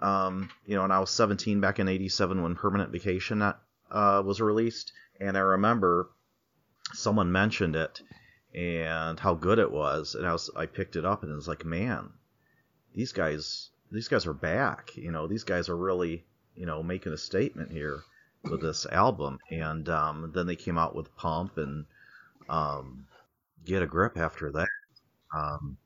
[0.00, 4.40] Um, you know, and I was 17 back in 87 when Permanent Vacation uh, was
[4.40, 6.10] released, and I remember
[6.92, 8.00] someone mentioned it
[8.54, 11.48] and how good it was, and I was I picked it up and it was
[11.48, 12.10] like, man,
[12.94, 14.96] these guys these guys are back.
[14.96, 16.24] You know, these guys are really
[16.54, 18.02] you know making a statement here
[18.44, 21.84] with this album, and um, then they came out with Pump and
[22.48, 23.06] um,
[23.64, 24.68] Get a Grip after that.
[25.34, 25.76] Um,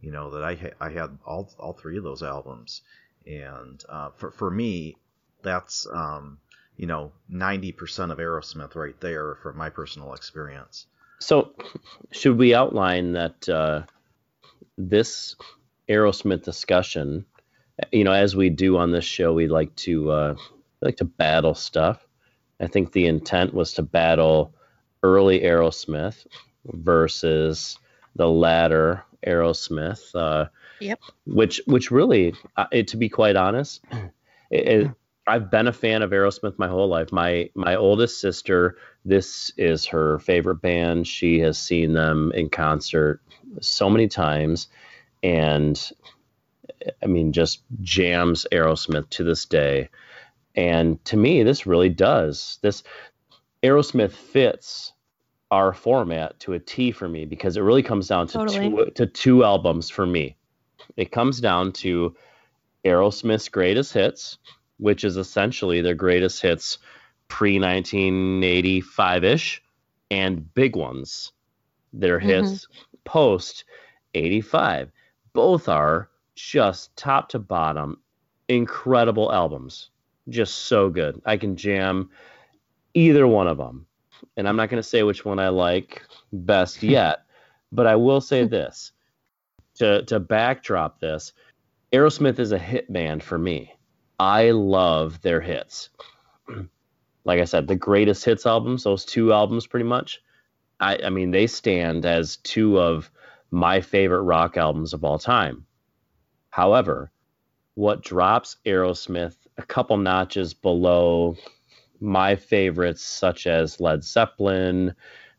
[0.00, 2.82] you know that I ha- I had all all three of those albums,
[3.26, 4.96] and uh, for for me,
[5.42, 6.38] that's um,
[6.76, 10.86] you know ninety percent of Aerosmith right there from my personal experience.
[11.20, 11.54] So,
[12.10, 13.82] should we outline that uh,
[14.76, 15.36] this
[15.88, 17.24] Aerosmith discussion,
[17.90, 20.34] you know, as we do on this show, we like to uh,
[20.80, 22.06] we like to battle stuff.
[22.60, 24.54] I think the intent was to battle
[25.04, 26.26] early Aerosmith
[26.66, 27.78] versus
[28.16, 30.14] the latter Aerosmith.
[30.14, 30.46] Uh,
[30.80, 31.00] Yep.
[31.26, 33.82] Which, which really, uh, it, to be quite honest,
[34.50, 34.90] it, it,
[35.26, 37.10] I've been a fan of Aerosmith my whole life.
[37.12, 41.06] My my oldest sister, this is her favorite band.
[41.06, 43.22] She has seen them in concert
[43.60, 44.68] so many times,
[45.22, 45.80] and
[47.02, 49.88] I mean, just jams Aerosmith to this day.
[50.54, 52.58] And to me, this really does.
[52.60, 52.82] This
[53.62, 54.92] Aerosmith fits
[55.54, 58.70] our format to a T for me because it really comes down to Totally.
[58.70, 60.36] two to two albums for me.
[60.96, 62.16] It comes down to
[62.84, 64.38] Aerosmith's greatest hits,
[64.78, 66.78] which is essentially their greatest hits
[67.28, 69.62] pre 1985 ish,
[70.10, 71.30] and big ones,
[71.92, 72.46] their mm-hmm.
[72.46, 72.66] hits
[73.04, 73.64] post
[74.14, 74.90] 85.
[75.34, 78.00] Both are just top to bottom
[78.48, 79.90] incredible albums.
[80.28, 81.22] Just so good.
[81.24, 82.10] I can jam
[82.94, 83.86] either one of them.
[84.36, 87.24] And I'm not going to say which one I like best yet,
[87.72, 88.92] but I will say this
[89.76, 91.32] to to backdrop this,
[91.92, 93.74] Aerosmith is a hit band for me.
[94.18, 95.90] I love their hits.
[97.26, 100.20] Like I said, the greatest hits albums, those two albums pretty much.
[100.78, 103.10] I, I mean, they stand as two of
[103.50, 105.64] my favorite rock albums of all time.
[106.50, 107.10] However,
[107.76, 111.36] what drops Aerosmith a couple notches below
[112.04, 114.94] my favorites, such as Led Zeppelin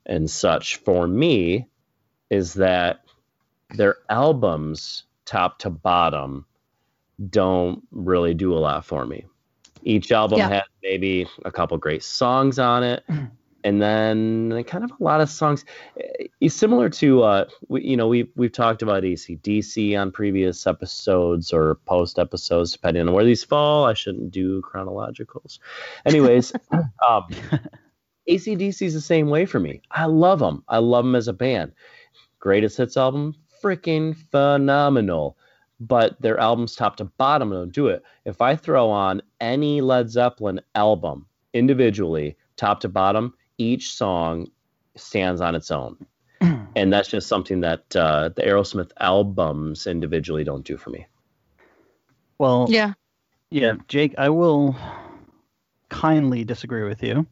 [0.06, 1.68] and such, for me,
[2.30, 3.02] is that
[3.72, 6.46] their albums, top to bottom,
[7.30, 9.26] don't really do a lot for me.
[9.84, 10.50] Each album Yeah.
[10.50, 13.04] has maybe a couple great songs on it,
[13.66, 15.66] and then kind of a lot of songs.
[16.00, 21.52] eh, Similar to, uh, we, you know, we we've talked about ACDC on previous episodes
[21.52, 23.86] or post episodes, depending on where these fall.
[23.86, 25.60] I shouldn't do chronologicals.
[26.06, 26.54] Anyways,
[27.10, 27.26] um,
[28.30, 29.82] ACDC is the same way for me.
[29.92, 30.64] I love them.
[30.70, 31.74] I love them as a band.
[32.40, 35.38] Greatest hits album, freaking phenomenal.
[35.80, 38.02] But their albums top to bottom don't do it.
[38.24, 44.48] If I throw on any Led Zeppelin album individually, top to bottom, each song
[44.96, 45.98] stands on its own.
[46.42, 51.06] and that's just something that uh, the Aerosmith albums individually don't do for me.
[52.38, 52.94] Well, Yeah.
[53.52, 54.76] Yeah, Jake, I will
[55.90, 57.26] kindly disagree with you.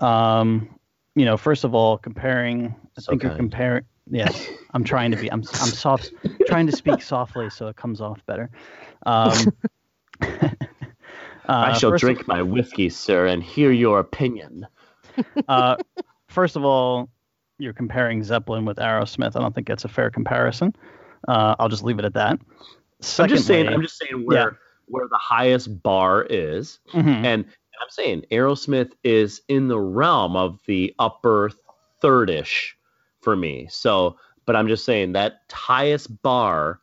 [0.00, 0.78] Um,
[1.16, 3.84] you know, first of all, comparing, I So think you're comparing.
[4.10, 5.30] Yes, I'm trying to be.
[5.30, 6.12] I'm I'm soft,
[6.46, 8.50] trying to speak softly so it comes off better.
[9.06, 9.52] Um,
[10.22, 10.56] I
[11.46, 14.66] uh, shall first of- drink my whiskey, sir, and hear your opinion.
[15.48, 15.76] uh,
[16.28, 17.08] first of all,
[17.58, 19.36] you're comparing Zeppelin with Aerosmith.
[19.36, 20.74] I don't think that's a fair comparison.
[21.28, 22.38] Uh, I'll just leave it at that.
[23.18, 23.68] I'm just saying.
[23.68, 27.24] I'm just saying where where the highest bar is, Mhm.
[27.24, 31.50] and I'm saying Aerosmith is in the realm of the upper
[32.00, 32.76] third-ish
[33.20, 33.66] for me.
[33.70, 36.80] So, but I'm just saying that highest bar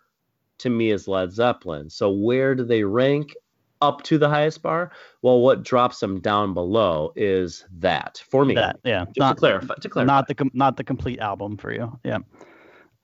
[0.59, 1.89] to me is Led Zeppelin.
[1.89, 3.35] So where do they rank
[3.81, 4.91] up to the highest bar?
[5.21, 8.55] Well, what drops them down below is that for me.
[8.55, 9.73] that yeah, Just not to clarify.
[9.75, 10.13] To clarify.
[10.13, 11.97] not the com- not the complete album for you.
[12.03, 12.19] Yeah,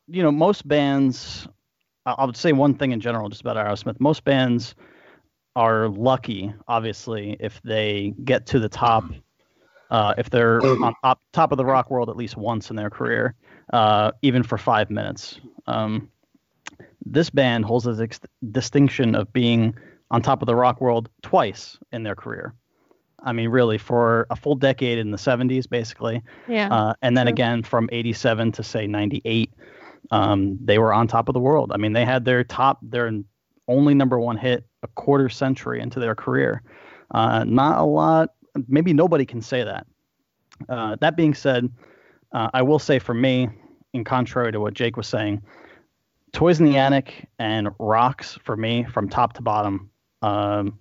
[0.07, 1.47] you know most bands.
[2.05, 3.99] I I would say one thing in general, just about Aerosmith.
[3.99, 4.75] Most bands
[5.55, 9.03] are lucky, obviously, if they get to the top.
[9.89, 12.89] Uh, if they're on top, top of the rock world at least once in their
[12.89, 13.35] career,
[13.73, 15.39] uh, even for five minutes.
[15.65, 16.11] Um,
[17.05, 18.19] this band holds the ex-
[18.51, 19.73] distinction of being
[20.11, 22.53] on top of the rock world twice in their career.
[23.23, 26.69] I mean, really, for a full decade in the 70s, basically, Yeah.
[26.71, 27.33] uh, and then True.
[27.33, 29.53] again from 87 to say 98
[30.11, 33.11] um, they were on top of the world i mean they had their top their
[33.67, 36.61] only number one hit a quarter century into their career
[37.11, 38.29] uh, not a lot
[38.69, 39.85] maybe nobody can say that
[40.69, 41.69] uh, that being said
[42.31, 43.49] uh, i will say for me
[43.93, 45.41] in contrary to what jake was saying
[46.31, 49.89] toys in the attic and rocks for me from top to bottom
[50.21, 50.77] um,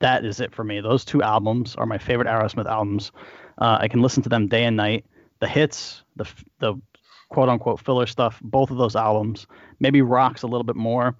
[0.00, 3.12] that is it for me those two albums are my favorite aerosmith albums
[3.58, 5.04] uh, I can listen to them day and night.
[5.40, 6.26] The hits, the
[6.58, 6.74] the
[7.28, 9.46] quote unquote filler stuff, both of those albums.
[9.80, 11.16] Maybe rocks a little bit more.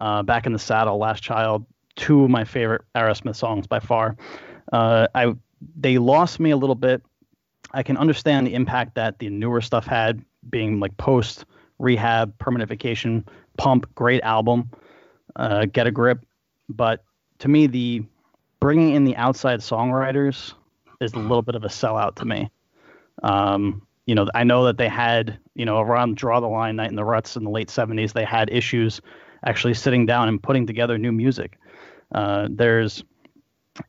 [0.00, 4.16] Uh, Back in the Saddle, Last Child, two of my favorite Aerosmith songs by far.
[4.72, 5.34] Uh, I
[5.76, 7.02] they lost me a little bit.
[7.72, 11.44] I can understand the impact that the newer stuff had, being like post
[11.78, 13.24] rehab, permanent vacation,
[13.56, 14.70] pump, great album,
[15.36, 16.24] uh, get a grip.
[16.72, 17.04] But
[17.38, 18.04] to me, the
[18.60, 20.54] bringing in the outside songwriters
[21.00, 22.50] is a little bit of a sellout to me.
[23.22, 26.90] Um, you know, I know that they had, you know, around Draw the Line Night
[26.90, 29.00] in the Ruts in the late 70s, they had issues
[29.44, 31.58] actually sitting down and putting together new music.
[32.14, 33.04] Uh, there's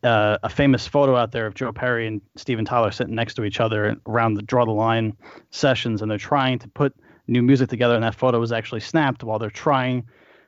[0.04, 3.44] uh, a famous photo out there of Joe Perry and Steven Tyler sitting next to
[3.44, 5.16] each other around the draw the line
[5.52, 6.96] sessions, and they're trying to put
[7.28, 7.96] new music together.
[7.96, 10.06] And that photo was actually snapped while they're trying.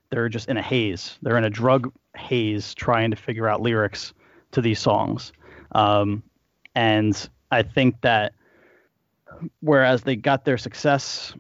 [0.09, 1.17] They're just in a haze.
[1.21, 4.13] They're in a drug haze trying to figure out lyrics
[4.51, 5.33] to these songs.
[5.73, 6.23] Um,
[6.75, 8.33] and I think that
[9.61, 11.33] whereas they got their success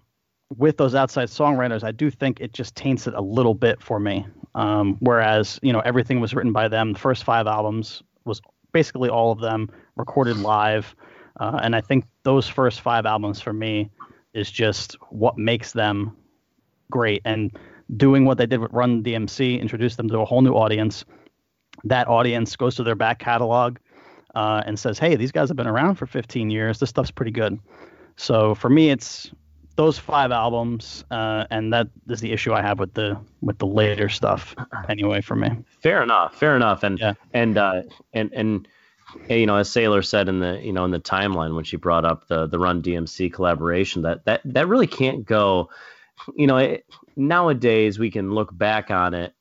[0.55, 3.99] with those outside songwriters, I do think it just taints it a little bit for
[3.99, 4.25] me.
[4.53, 6.93] Um, whereas you know everything was written by them.
[6.93, 10.95] The first five albums was basically all of them recorded live,
[11.39, 13.89] uh, and I think those first five albums for me
[14.33, 16.15] is just what makes them
[16.89, 17.21] great.
[17.25, 17.51] And
[17.97, 21.05] doing what they did with Run DMC, introduced them to a whole new audience.
[21.83, 23.77] That audience goes to their back catalog
[24.33, 26.79] uh, and says, "Hey, these guys have been around for 15 years.
[26.79, 27.59] This stuff's pretty good."
[28.15, 29.31] So for me, it's
[29.75, 33.67] those five albums, uh, and that is the issue I have with the with the
[33.67, 34.55] later stuff.
[34.89, 35.49] Anyway, for me,
[35.81, 36.35] Fair enough.
[36.35, 36.83] Fair enough.
[36.83, 37.13] And Yeah.
[37.33, 37.81] and uh,
[38.13, 38.67] and and
[39.29, 42.05] you know, as Sailor said in the you know in the timeline when she brought
[42.05, 45.69] up the the Run DMC collaboration, that that that really can't go.
[46.35, 49.33] You know, it, nowadays we can look back on it,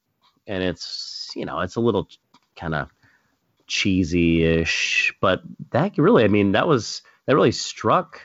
[0.47, 2.09] and it's you know it's a little
[2.57, 2.89] kind of
[3.67, 8.21] cheesy-ish, but that really, I mean, that was that really struck.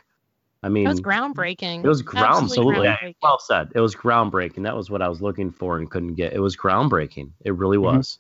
[0.61, 1.83] I mean, It was groundbreaking.
[1.83, 2.87] It was ground, Absolutely absolutely.
[2.87, 3.15] groundbreaking.
[3.23, 3.71] Well said.
[3.75, 4.63] It was groundbreaking.
[4.63, 6.33] That was what I was looking for and couldn't get.
[6.33, 7.31] It was groundbreaking.
[7.45, 7.83] It really Mhm.
[7.97, 8.19] was.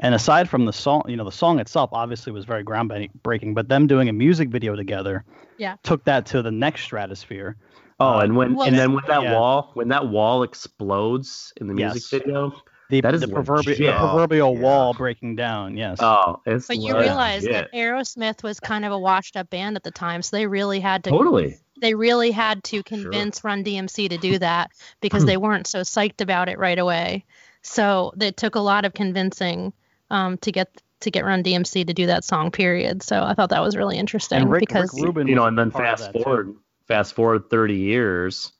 [0.00, 3.68] and aside from the song, you know, the song itself obviously was very groundbreaking, but
[3.68, 5.24] them doing a music video together,
[5.56, 5.76] Yeah.
[5.82, 7.56] took that to the next stratosphere.
[8.00, 9.34] Oh, Uh, and when Well, and then when that yeah.
[9.34, 12.20] wall when that wall explodes in the music Yes.
[12.22, 12.52] video.
[12.90, 14.60] The, That is the, proverbial, the proverbial Yeah.
[14.62, 15.76] wall breaking down.
[15.76, 15.98] Yes.
[16.00, 17.00] Oh, it's But you legit.
[17.10, 20.46] realize that Aerosmith was kind of a washed up band at the time, so they
[20.46, 21.58] really had to totally.
[21.80, 24.70] they really had to convince Run DMC to do that
[25.02, 27.24] because they weren't so psyched about it right away.
[27.62, 29.72] So it took a lot of convincing
[30.10, 32.50] um, to get to get Run DMC to do that song.
[32.50, 33.02] Period.
[33.02, 35.58] So I thought that was really interesting and Rick, because Rick Rubin you know, and
[35.58, 36.46] then fast forward.
[36.46, 36.60] too.
[36.88, 38.52] Fast forward 30 years,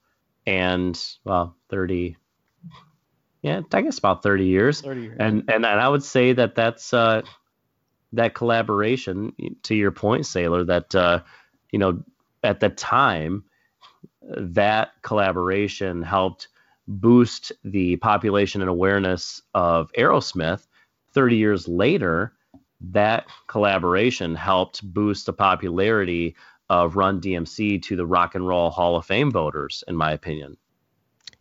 [0.46, 2.16] and well, 30,
[3.42, 5.16] yeah, I guess about 30 years, 30 years.
[5.18, 7.22] and and and I would say that that's uh,
[8.12, 9.32] that collaboration.
[9.64, 11.20] To your point, Sailor, that uh,
[11.72, 12.02] you know,
[12.42, 13.44] at the time,
[14.22, 16.48] that collaboration helped
[16.86, 20.66] boost the population and awareness of Aerosmith.
[21.12, 22.32] 30 years later,
[22.80, 26.36] that collaboration helped boost the popularity
[26.70, 30.56] of Run DMC to the Rock and Roll Hall of Fame voters, in my opinion.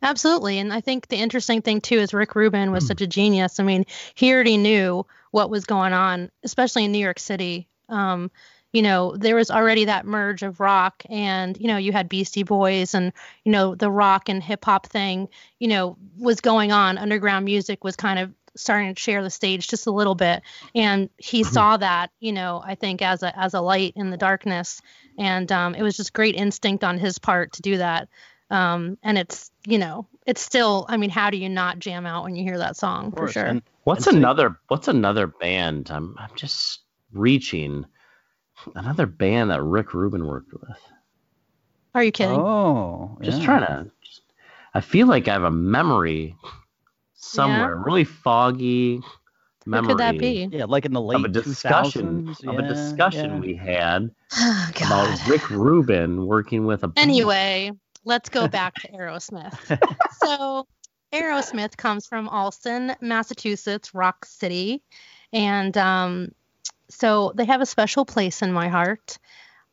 [0.02, 0.60] Absolutely.
[0.60, 3.60] And I think the interesting thing too is Rick Rubin was such a genius.
[3.60, 7.68] I mean, he already knew what was going on, especially in New York City.
[7.90, 8.30] Um,
[8.74, 12.44] you know, there was already that merge of rock and, you know, you had Beastie
[12.44, 13.12] Boys and,
[13.44, 16.98] you know, the rock and hip hop thing, you know, was going on.
[16.98, 20.41] Underground music was kind of starting to share the stage just a little bit.
[20.76, 24.17] And he saw that, you know, I think as a as a light in the
[24.17, 24.82] darkness.
[25.17, 28.08] And um, it was just great instinct on his part to do that
[28.50, 32.24] um, and it's you know it's still i mean how do you not jam out
[32.24, 35.89] when you hear that song for sure And What's And so- another What's another band?
[35.91, 36.80] I'm I'm just
[37.12, 37.86] reaching
[38.76, 40.78] another band that Rick Rubin worked with.
[41.96, 43.46] are you kidding oh, Just yeah.
[43.46, 43.91] trying to.
[44.02, 44.22] Just,
[44.74, 46.36] I feel like I have a memory
[47.17, 49.01] somewhere, really foggy
[49.67, 50.47] who memory could that be?
[50.49, 52.47] Yeah, like in the late of a discussion 2000s.
[52.47, 53.39] of a discussion yeah.
[53.39, 55.27] we had oh, about God.
[55.27, 57.71] Rick Rubin working with a anyway
[58.06, 59.77] let's go back to aerosmith.
[60.23, 60.67] So
[61.13, 64.82] aerosmith comes from allston massachusetts rock city
[65.34, 66.32] and um,
[66.89, 69.17] so they have a special place in my heart.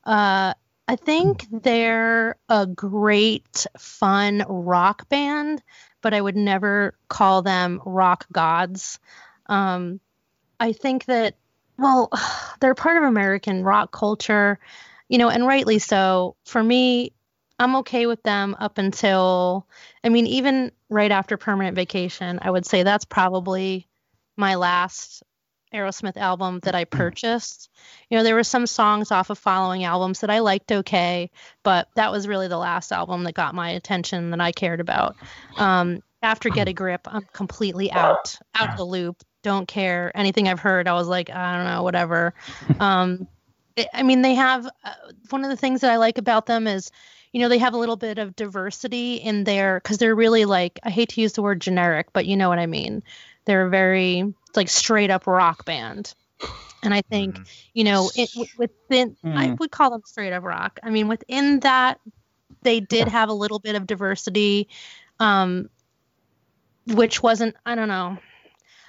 [0.04, 0.54] Uh,
[0.86, 5.62] i think they're a great fun rock band
[6.04, 9.00] but i would never call them rock gods.
[9.46, 9.98] Um,
[10.60, 11.34] i think that
[11.78, 12.10] well
[12.60, 14.60] they're part of american rock culture
[15.08, 16.36] you know and rightly so.
[16.44, 17.12] For me
[17.58, 19.66] i'm okay with them up until
[20.04, 23.88] i mean even right after permanent vacation i would say that's probably
[24.36, 25.22] my last
[25.74, 27.68] aerosmith album that i purchased.
[28.08, 31.30] You know there were some songs off of following albums that i liked okay
[31.62, 35.16] but that was really the last album that got my attention that i cared about.
[35.58, 40.48] Um, after get a grip i'm completely out out of the loop don't care anything
[40.48, 42.32] i've heard i was like i don't know whatever.
[42.80, 43.28] Um,
[43.76, 44.92] it- i mean they have uh,
[45.30, 46.90] one of the things that i like about them is
[47.32, 50.78] you know they have a little bit of diversity in there because they're really like
[50.82, 53.02] i hate to use the word generic but you know what i mean
[53.46, 56.14] they're a very like straight up rock band
[56.82, 57.48] and i think Mhm.
[57.74, 59.54] you know it w- within i Hmm.
[59.58, 62.00] would call them straight up rock i mean within that
[62.62, 64.68] they did have a little bit of diversity
[65.20, 65.68] um
[66.86, 68.18] which wasn't i don't know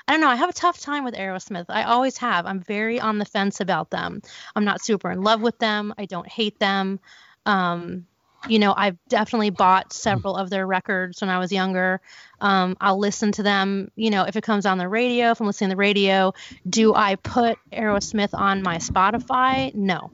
[0.07, 0.29] I don't know.
[0.29, 1.65] I have a tough time with Aerosmith.
[1.67, 2.45] I always have.
[2.45, 4.21] I'm very on the fence about them.
[4.55, 5.95] I'm not super in love with them.
[5.97, 6.99] I don't hate them.
[7.47, 8.05] Um,
[8.47, 12.01] you know, I've definitely bought several of their records when I was younger.
[12.41, 15.47] Um, I'll listen to them, you know, if it comes on the radio, if I'm
[15.47, 16.33] listening to the radio.
[16.69, 19.73] Do I put Aerosmith on my Spotify?
[19.73, 20.11] No,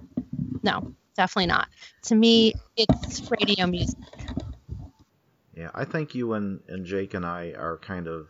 [0.64, 1.68] no, definitely not.
[2.04, 4.00] To me, it's radio music.
[5.56, 8.30] Yeah, I think you and, and Jake and I are kind of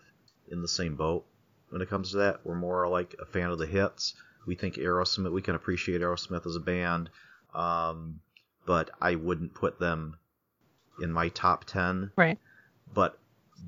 [0.50, 1.26] in the same boat
[1.70, 2.42] when it comes to that.
[2.44, 4.16] We're more like a fan of the hits.
[4.46, 7.10] We think Aerosmith, we can appreciate Aerosmith as a band,
[7.54, 8.20] um,
[8.66, 10.18] but I wouldn't put them
[11.02, 12.12] in my top 10.
[12.16, 12.38] Right.
[12.94, 13.18] But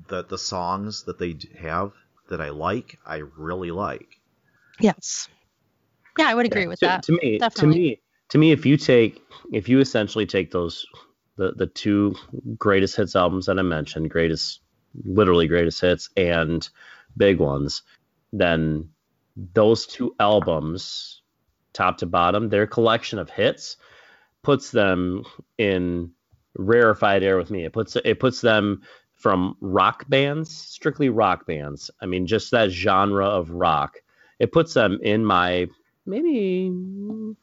[0.08, 1.92] the, the songs that they have
[2.28, 4.20] that I like, I really like.
[4.80, 5.28] Yes.
[6.18, 7.02] Yeah, I would agree Yeah, with to, that.
[7.04, 7.74] To me, Definitely.
[7.74, 9.22] to me, to me, if you take,
[9.52, 10.86] if you essentially take those,
[11.36, 12.14] the the two
[12.56, 14.60] greatest hits albums that I mentioned, greatest,
[15.04, 16.68] literally greatest hits, and
[17.16, 17.82] big ones,
[18.32, 18.88] then
[19.54, 21.22] those two albums,
[21.72, 23.76] top to bottom, their collection of hits,
[24.44, 25.24] puts them
[25.58, 26.12] in
[26.56, 27.64] rarefied air with me.
[27.64, 28.82] It puts it puts them
[29.14, 31.90] from rock bands, strictly rock bands.
[32.00, 33.96] I mean, just that genre of rock.
[34.38, 35.66] It puts them in my
[36.06, 36.70] maybe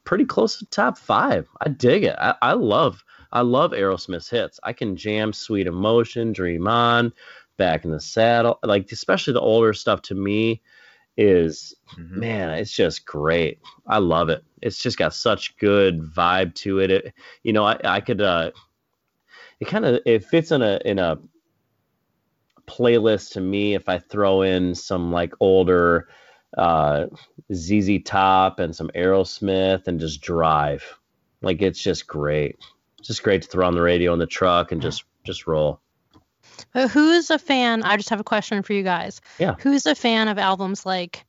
[0.04, 1.48] pretty close to top five.
[1.60, 2.16] I dig it.
[2.20, 4.60] I, I love I love Aerosmith's hits.
[4.64, 7.12] I can jam Sweet Emotion, Dream On,
[7.58, 8.60] Back in the Saddle.
[8.64, 10.62] Like especially the older stuff to me
[11.18, 12.12] is Mhm.
[12.18, 13.60] man, it's just great.
[13.88, 14.44] I love it.
[14.62, 16.92] It's just got such good vibe to it.
[16.92, 18.52] it you know, I, I could uh
[19.60, 21.20] it kind of it fits in a in a
[22.68, 26.08] playlist to me if I throw in some like older
[26.58, 27.08] uh
[27.54, 30.84] ZZ Top and some Aerosmith and just drive.
[31.42, 32.58] Like it's just great.
[33.00, 35.82] It's just great to throw on the radio in the truck and just just roll.
[36.74, 37.84] But who's a fan?
[37.84, 39.22] I just have a question for you guys.
[39.40, 39.56] Yeah.
[39.60, 41.26] Who's a fan of albums like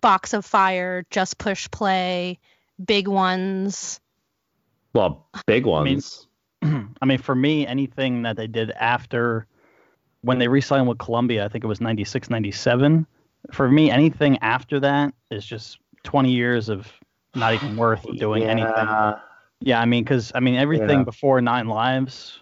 [0.00, 2.38] Box of Fire, Just Push Play,
[2.84, 4.00] Big Ones?
[4.92, 6.26] Well, big ones.
[6.62, 9.46] I mean, for me, anything that they did after
[10.22, 13.06] when they re-signed with Columbia, I think it was 96, 97.
[13.52, 16.92] For me, anything after that is just 20 years of
[17.34, 18.72] not even worth doing anything.
[18.74, 19.18] Yeah.
[19.62, 21.04] Yeah, I mean, because I mean, everything Yeah.
[21.04, 22.40] before Nine Lives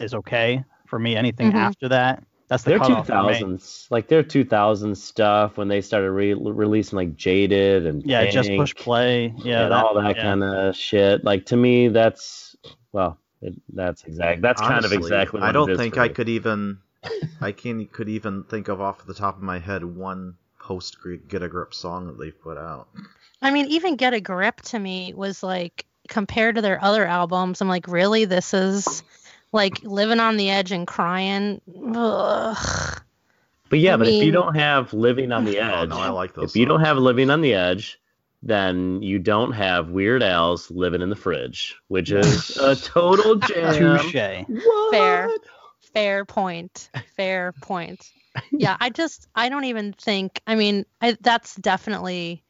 [0.00, 1.16] is okay for me.
[1.16, 1.56] Anything Mhm.
[1.56, 3.32] after that, that's the Their two cutoff for me.
[3.34, 8.26] thousands, like their two thousands stuff when they started re- releasing like Jaded and Yeah,
[8.30, 9.32] just push play.
[9.38, 10.22] Yeah, and all that yeah.
[10.22, 11.24] kind of shit.
[11.24, 12.56] Like to me, that's
[12.92, 14.42] well, it, that's exact.
[14.42, 15.40] That's kind of exactly.
[15.40, 16.14] What I don't it is think for I me.
[16.14, 16.78] could even.
[17.40, 20.96] I can could even think of off the top of my head one post
[21.28, 22.88] Get a Grip song that they've put out.
[23.40, 27.60] I mean, even Get a Grip to me was like compared to their other albums.
[27.60, 28.24] I'm like, really?
[28.24, 29.02] This is
[29.52, 31.60] like living on the edge and crying.
[31.94, 32.56] Ugh.
[33.70, 36.08] But yeah, I but if you don't have Living on the Oh, Edge, no, I
[36.10, 36.50] like those.
[36.50, 38.00] if you don't have Living on the Edge,
[38.42, 43.98] then you don't have Weird Al's Living in the Fridge, which is a total jam.
[43.98, 44.44] Touche.
[44.48, 44.90] What?
[44.90, 45.28] Fair.
[45.92, 46.90] Fair point.
[47.16, 48.10] Fair point.
[48.52, 50.40] Yeah, I just I don't even think.
[50.46, 52.42] I mean, I, that's definitely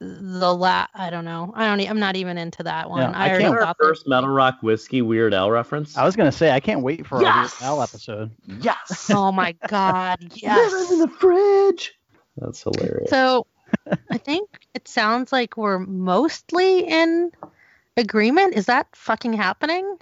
[0.00, 0.86] the la.
[0.94, 1.52] I don't know.
[1.56, 1.80] I don't.
[1.80, 3.00] e- I'm not even into that one.
[3.00, 5.96] Yeah, I, I can't- Our thought that- first Metal Rock Whiskey Weird Al reference.
[5.96, 7.60] I was gonna say I can't wait for Yes!
[7.60, 8.30] a Al episode.
[8.46, 9.10] yes.
[9.14, 10.20] Oh my god.
[10.22, 10.88] Living in Yes.
[10.90, 11.94] the fridge.
[12.36, 13.10] That's hilarious.
[13.10, 13.46] So,
[14.10, 17.32] I think it sounds like we're mostly in
[17.96, 18.54] agreement.
[18.54, 19.96] Is that fucking happening?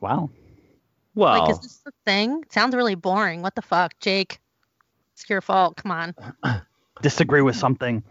[0.00, 0.30] Wow.
[1.14, 2.40] well, Like, is this the thing?
[2.42, 3.40] It sounds really boring.
[3.42, 4.40] What the fuck, Jake?
[5.12, 5.76] It's your fault.
[5.76, 6.14] Come on.
[7.02, 8.02] Disagree with something.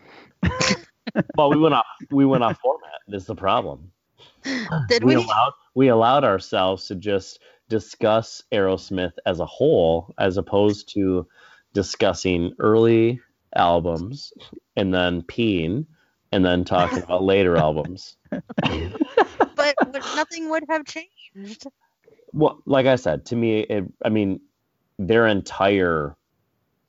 [1.37, 1.85] well, we went off.
[2.11, 2.91] We went off format.
[3.07, 3.91] This Is the problem.
[4.89, 5.23] Did we we?
[5.23, 7.39] allowed we allowed ourselves to just
[7.69, 11.27] discuss Aerosmith as a whole, as opposed to
[11.73, 13.19] discussing early
[13.55, 14.33] albums
[14.75, 15.85] and then peeing
[16.31, 18.15] and then talking about later albums.
[18.29, 21.65] but would- nothing would have changed.
[22.31, 24.39] Well, like I said, to me, it, I mean,
[24.97, 26.15] their entire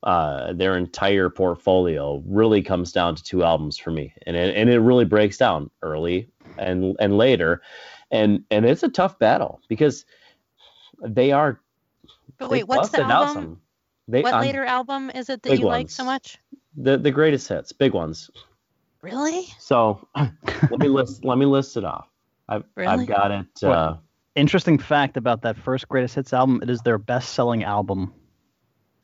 [0.04, 4.70] uh, their entire portfolio really comes down to two albums for me, and it, and
[4.70, 6.28] it really breaks down early
[6.58, 7.62] and and later,
[8.10, 10.04] and and it's a tough battle because
[11.02, 11.60] they are.
[12.38, 13.34] But wait, what's the album?
[13.34, 13.60] some-
[14.06, 16.38] They, What um, later album is it that big you like so much?
[16.76, 18.30] The the greatest hits, big ones.
[19.00, 19.46] Really?
[19.58, 22.08] So let me list let me list it off.
[22.48, 22.88] I've Really?
[23.02, 23.62] I've got it.
[23.64, 23.96] Uh,
[24.34, 28.12] Interesting fact about that first greatest hits album: it is their best-selling album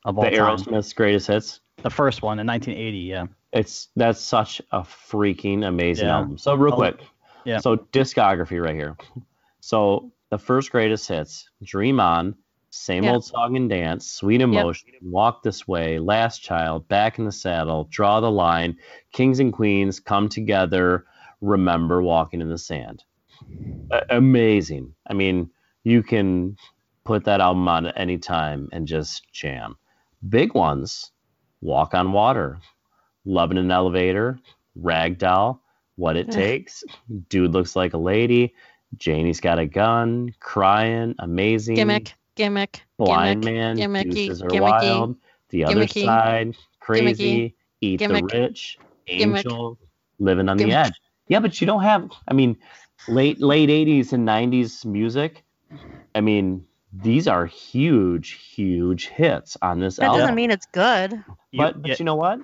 [0.04, 0.56] of all the time.
[0.58, 1.60] Aerosmith's greatest hits.
[1.82, 2.98] The first one in 1980.
[2.98, 3.26] Yeah.
[3.52, 6.18] It's that's such a freaking amazing Yeah.
[6.18, 6.38] album.
[6.38, 7.00] So real Oh, quick,
[7.44, 7.58] yeah.
[7.58, 8.96] So discography right here.
[9.60, 12.34] So the first greatest hits: Dream On,
[12.72, 13.14] Same Yeah.
[13.14, 17.88] old song and dance, sweet emotion, walk this way, last child, back in the saddle,
[17.90, 18.76] draw the line,
[19.12, 21.04] kings and queens come together,
[21.40, 23.02] remember walking in the sand.
[23.90, 24.94] A- amazing.
[25.08, 25.50] I mean,
[25.82, 26.56] you can
[27.02, 29.76] put that album on at any time and just jam.
[30.28, 31.12] Big ones,
[31.60, 32.58] Walk on Water,
[33.24, 34.38] Love in an Elevator,
[34.80, 35.60] Ragdoll,
[35.96, 36.84] What It Takes,
[37.28, 38.54] Dude Looks Like a Lady,
[38.96, 44.60] Janie's Got a Gun, Crying, Amazing, Gimmick, gimmick, Blind gimmick, Man, gimmicky, Deuces Are gimmicky,
[44.60, 45.16] Wild,
[45.48, 49.78] The Other gimmicky, Side, Crazy, Eat the Rich, Angel,
[50.18, 50.72] Living on the.
[50.72, 51.00] Edge.
[51.28, 52.10] Yeah, but you don't have.
[52.28, 52.58] I mean,
[53.08, 55.44] late late '80s and '90s music.
[56.14, 60.20] I mean, these are huge, huge hits on this That album.
[60.20, 61.12] doesn't mean it's good.
[61.12, 62.40] You- But but yeah, you know what?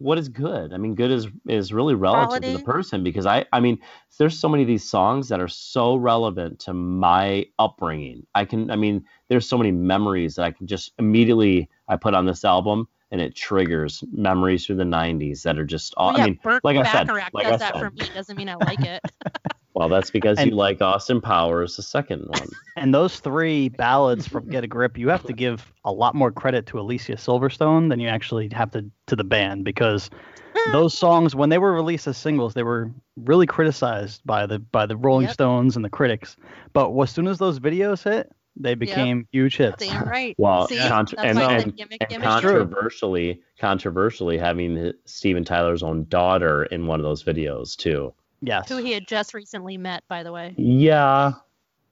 [0.00, 0.72] What is good?
[0.72, 3.78] I mean, good is is really relative to the person because I I mean,
[4.16, 8.24] there's so many of these songs that are so relevant to my upbringing.
[8.32, 12.14] I can I mean, there's so many memories that I can just immediately I put
[12.14, 16.18] on this album and it triggers memories through the 90s that are just all, Well,
[16.18, 17.80] yeah, I mean, Burt like I said, Bacharach like does I that said.
[17.80, 18.02] for me.
[18.14, 19.02] Doesn't mean I like it.
[19.78, 22.48] well, that's because And- you like Austin Powers, the second one.
[22.76, 26.32] and those three ballads from Get a Grip, you have to give a lot more
[26.32, 30.10] credit to Alicia Silverstone than you actually have to to the band because
[30.72, 34.84] those songs, when they were released as singles, they were really criticized by the by
[34.84, 35.34] the Rolling Yep.
[35.34, 36.36] Stones and the critics.
[36.72, 39.86] But as soon as those videos hit, they became huge hits.
[39.86, 40.34] Damn right.
[40.38, 42.26] Well, See, contr- that's and, why and, gimmick, and gimmick.
[42.26, 48.12] Controversially, controversially, having h- Steven Tyler's own daughter in one of those videos too.
[48.40, 48.68] Yes.
[48.68, 50.54] Who he had just recently met, by the way.
[50.56, 51.32] Yeah,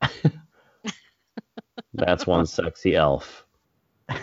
[1.94, 3.44] that's one sexy elf.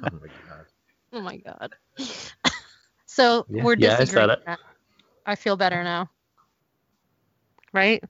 [0.00, 0.66] Oh my god.
[1.12, 1.74] Oh my god.
[3.06, 4.30] so Yeah, we're yeah, I said disagreeing.
[4.46, 4.58] it.
[5.26, 6.10] I feel better now.
[7.72, 8.02] Right?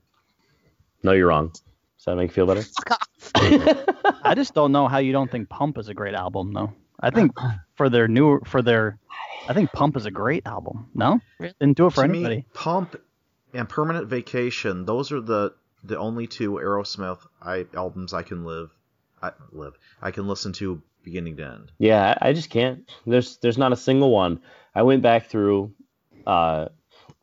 [1.03, 1.49] No, you're wrong.
[1.51, 2.61] Does that make you feel better?
[2.61, 3.31] Fuck off.
[4.23, 6.73] I just don't know how you don't think Pump is a great album though.
[7.01, 7.31] I think
[7.75, 8.99] for their new for their
[9.47, 10.89] I think Pump is a great album.
[10.93, 11.19] No?
[11.39, 11.53] Really?
[11.59, 12.35] Didn't do it for to anybody.
[12.37, 12.95] me, Pump
[13.53, 18.69] and Permanent Vacation, those are the the only two Aerosmith I, albums I can live,
[19.21, 21.71] I live, I can listen to beginning to end.
[21.77, 22.89] Yeah, I I just can't.
[23.05, 24.41] There's there's not a single one.
[24.75, 25.73] I went back through,
[26.27, 26.67] uh,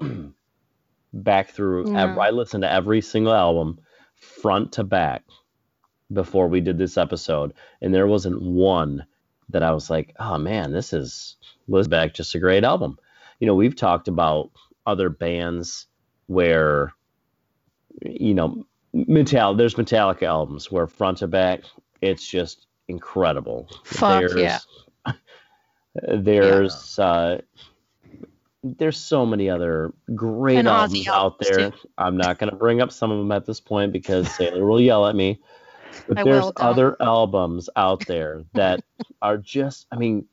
[1.13, 1.93] back through.
[1.93, 2.13] Yeah.
[2.13, 3.79] ev- I listened to every single album,
[4.15, 5.23] front to back,
[6.13, 9.07] before we did this episode, and there wasn't one
[9.51, 11.37] that I was like, oh man, this is
[11.67, 12.99] was back just a great album.
[13.41, 14.51] You know, we've talked about
[14.87, 15.87] other bands
[16.27, 16.93] where,
[18.03, 19.55] you know, Metal.
[19.55, 21.63] There's Metallica albums where front to back,
[22.01, 23.69] it's just incredible.
[23.85, 24.59] Fuck there's, yeah.
[26.09, 27.41] There's uh,
[28.63, 31.71] there's so many other great And albums out there.
[31.71, 31.77] too.
[31.97, 34.81] I'm not going to bring up some of them at this point because Sailor will
[34.81, 35.41] yell at me.
[36.09, 38.83] But I there's will, other albums out there that
[39.23, 40.27] are just, I mean,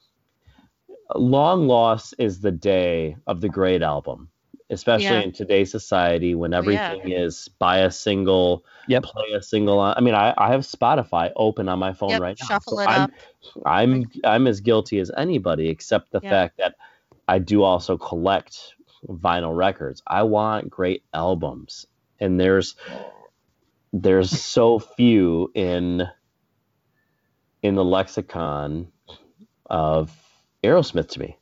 [1.15, 4.29] Long Lost is the day of the great album,
[4.69, 5.21] especially Yeah.
[5.23, 6.57] in today's society when yeah.
[6.59, 9.03] everything is buy a single, Yep.
[9.03, 9.79] play a single.
[9.79, 12.47] I mean, I, I have Spotify open on my phone Yep, right now.
[12.47, 13.11] shuffle so it I'm, up.
[13.65, 16.29] I'm I'm as guilty as anybody, except the Yeah.
[16.31, 16.75] fact that
[17.27, 18.75] I do also collect
[19.07, 20.01] vinyl records.
[20.07, 21.85] I want great albums,
[22.19, 22.75] and there's
[23.93, 26.07] there's so few in
[27.61, 28.91] in the lexicon
[29.67, 30.11] of
[30.63, 31.37] Aerosmith to me.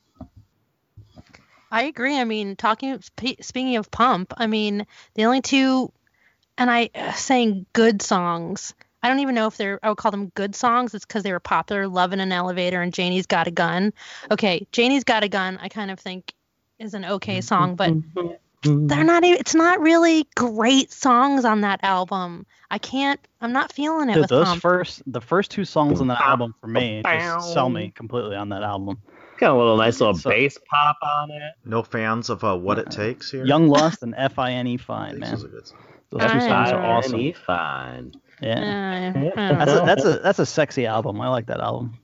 [1.72, 2.20] I agree.
[2.20, 4.86] I mean, talking speaking of Pump, I mean,
[5.16, 5.92] the only two,
[6.58, 8.76] and I uh, saying good songs.
[9.02, 9.80] I don't even know if they're.
[9.82, 10.94] I would call them good songs.
[10.94, 11.88] It's because they were popular.
[11.88, 13.94] Love in an Elevator and Janie's Got a Gun.
[14.30, 15.58] Okay, Janie's Got a Gun.
[15.60, 16.34] I kind of think
[16.78, 17.94] is an okay song, but
[18.64, 19.24] they're not.
[19.24, 22.46] e- It's not really great songs on that album.
[22.70, 23.20] I can't.
[23.42, 24.62] I'm not feeling it Dude, with those Pump.
[24.62, 28.50] first the first two songs on that album for me just sell me completely on
[28.50, 29.00] that album.
[29.40, 31.54] Got a little nice little So- bass pop on it.
[31.66, 33.46] No fans of uh, what it takes here.
[33.46, 35.34] Young Lust and F I N E Fine, man.
[35.34, 35.80] is a good song.
[36.12, 37.16] Those two songs are awesome.
[37.16, 38.12] Any fine.
[38.42, 39.14] Yeah.
[39.16, 39.66] Uh, uh.
[39.66, 41.20] That's a, that's a that's a sexy album.
[41.22, 41.98] I like that album.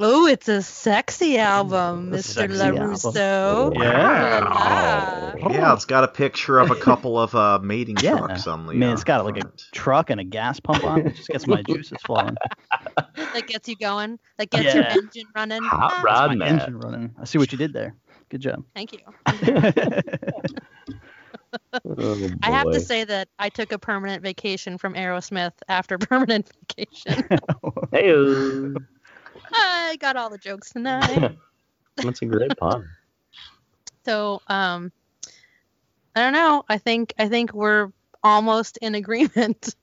[0.00, 2.22] Oh, it's a sexy album, Mr.
[2.22, 2.90] sexy album.
[2.92, 3.74] LaRusso.
[3.74, 4.40] Yeah.
[4.44, 5.50] La la.
[5.50, 8.16] Yeah, it's got a picture of a couple of uh, mating Yeah.
[8.16, 8.72] trucks on the.
[8.72, 11.06] I mean, uh, it's got like a truck and a gas pump on it.
[11.08, 12.36] It just gets my juices flowing.
[13.16, 14.20] that gets you going.
[14.38, 15.64] That gets your engine running.
[15.64, 16.60] Hot Ah, rod my man.
[16.60, 17.14] engine running.
[17.20, 17.96] I see what you did there.
[18.28, 18.64] Good job.
[18.74, 19.00] Thank you.
[21.84, 26.50] Oh, I have to say that I took a permanent vacation from Aerosmith after permanent
[26.68, 27.24] vacation.
[27.92, 28.12] Hey,
[29.52, 31.36] I got all the jokes tonight.
[31.96, 32.88] that's a great pun.
[34.04, 34.92] So, um,
[36.14, 36.64] I don't know.
[36.68, 37.90] I think I think we're
[38.22, 39.74] almost in agreement.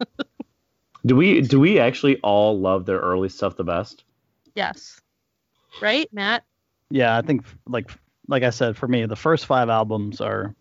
[1.05, 4.03] Do we do we actually all love their early stuff the best?
[4.55, 4.99] Yes.
[5.81, 6.43] Right, Matt?
[6.89, 7.91] Yeah, I think like
[8.27, 10.55] like I said, for me, the first five albums are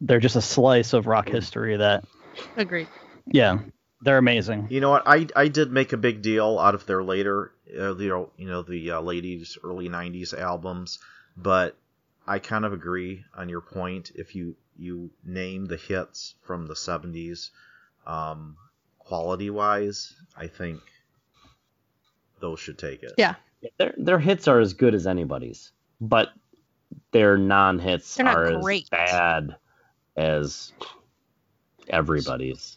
[0.00, 2.04] they're just a slice of rock history that
[2.56, 2.88] Agreed.
[3.26, 3.58] yeah,
[4.00, 4.68] they're amazing.
[4.70, 5.02] You know what?
[5.06, 8.46] I I did make a big deal out of their later, uh, you know, you
[8.48, 10.98] know the uh, late 80s, early 90s albums,
[11.36, 11.76] but
[12.26, 14.12] I kind of agree on your point.
[14.14, 17.50] If you you name the hits from the 70s,
[18.06, 18.56] um,
[18.98, 20.80] quality wise, I think
[22.40, 23.12] those should take it.
[23.16, 23.34] Yeah.
[23.78, 26.28] Their their hits are as good as anybody's, but
[27.12, 28.84] their non-hits They're not are great.
[28.84, 29.56] as bad
[30.16, 30.72] as
[31.88, 32.76] everybody's.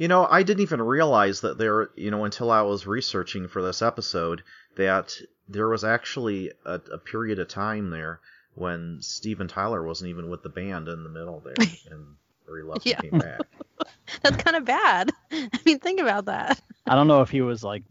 [0.00, 3.60] You know, I didn't even realize that there, you know, until I was researching for
[3.62, 4.42] this episode,
[4.76, 5.14] that
[5.46, 8.20] there was actually a, a period of time there
[8.54, 11.54] when Steven Tyler wasn't even with the band in the middle there,
[11.90, 12.98] and where he left Yeah.
[13.02, 13.40] and came back.
[14.22, 15.10] That's kind of bad.
[15.32, 16.58] I mean, think about that.
[16.86, 17.82] I don't know if he was like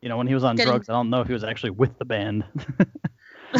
[0.00, 1.70] you know, when he was on Getting- drugs, I don't know if he was actually
[1.70, 2.44] with the band.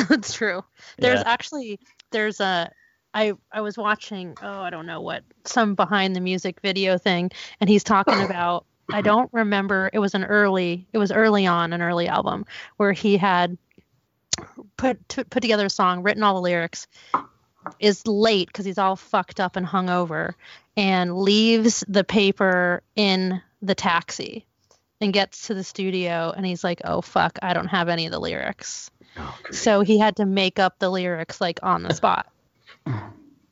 [0.09, 0.63] That's true.
[0.99, 1.29] There's Yeah.
[1.33, 1.81] actually
[2.13, 2.71] there's a
[3.15, 7.31] I I was watching oh I don't know what some behind the music video thing
[7.61, 11.73] and he's talking about I don't remember it was an early it was early on
[11.73, 12.47] an early album
[12.77, 13.57] where he had
[14.77, 16.87] put t- put together a song written all the lyrics
[17.81, 20.35] is late because he's all fucked up and hungover
[20.77, 24.47] and leaves the paper in the taxi
[25.01, 28.13] and gets to the studio and he's like oh fuck I don't have any of
[28.13, 32.29] the lyrics Oh, so he had to make up the lyrics like on the spot.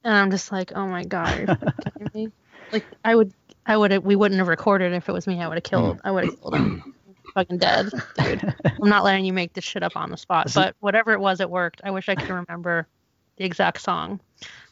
[0.04, 2.32] And I'm just like, oh my god, are you kidding me?
[2.72, 3.32] Like I would,
[3.66, 5.40] I would, have we wouldn't have recorded if it was me.
[5.40, 5.98] I would have killed.
[5.98, 6.00] Oh.
[6.04, 6.94] I would have killed him.
[7.34, 8.54] fucking dead, dude.
[8.64, 10.50] I'm not letting you make this shit up on the spot.
[10.54, 11.82] But whatever it was, it worked.
[11.84, 12.88] I wish I could remember
[13.36, 14.20] the exact song.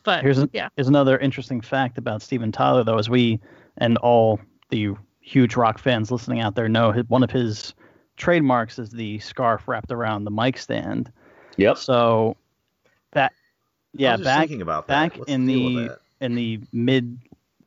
[0.02, 3.40] But Here's an, yeah, here's another interesting fact about Steven Tyler, though, as we
[3.78, 4.40] and all
[4.70, 7.74] the huge rock fans listening out there know, one of his
[8.16, 11.12] trademarks is the scarf wrapped around the mic stand.
[11.56, 11.78] Yep.
[11.78, 12.43] So that, I
[13.94, 15.10] yeah, was just back thinking about that.
[15.12, 17.18] back What's in deal the in the mid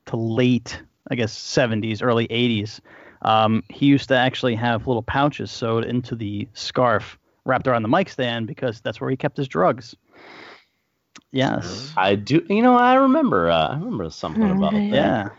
[0.08, 2.80] to late, I guess, 70s, early 80s,
[3.24, 7.90] um, he used to actually have little pouches sewed into the scarf wrapped around the
[7.90, 9.96] mic stand because that's where he kept his drugs.
[11.32, 11.92] Yes.
[11.98, 12.46] I do.
[12.50, 13.50] You know, I remember.
[13.50, 14.82] Uh, I remember something about that.
[14.82, 15.30] Yeah.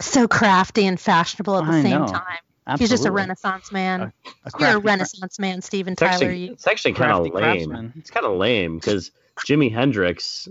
[0.00, 2.06] so crafty and fashionable at the I same know.
[2.06, 2.78] time.
[2.78, 4.00] He's just a Renaissance man.
[4.02, 4.12] A You're
[4.44, 6.12] a crafty- Renaissance man, Steven It's Tyler.
[6.12, 7.32] actually, You, it's actually kind of lame.
[7.32, 7.92] craftsman.
[7.96, 9.10] It's kind of lame because
[9.46, 10.48] Jimi Hendrix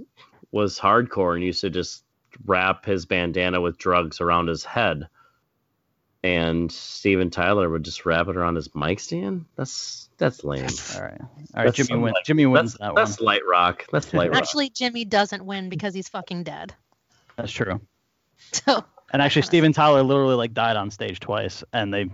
[0.51, 2.03] was hardcore and used to just
[2.45, 5.07] wrap his bandana with drugs around his head,
[6.23, 9.45] and Steven Tyler would just wrap it around his mic stand.
[9.55, 10.65] That's that's lame.
[10.95, 11.19] All right.
[11.21, 11.65] All right.
[11.65, 12.13] That's Jimmy wins.
[12.15, 13.25] like- Jimmy wins That's that that's one.
[13.25, 13.85] light rock.
[13.91, 14.37] That's light rock.
[14.39, 16.73] actually, Jimmy doesn't win because he's fucking dead.
[17.35, 17.81] That's true.
[18.51, 22.09] So And actually, Steven Tyler literally like died on stage twice, and they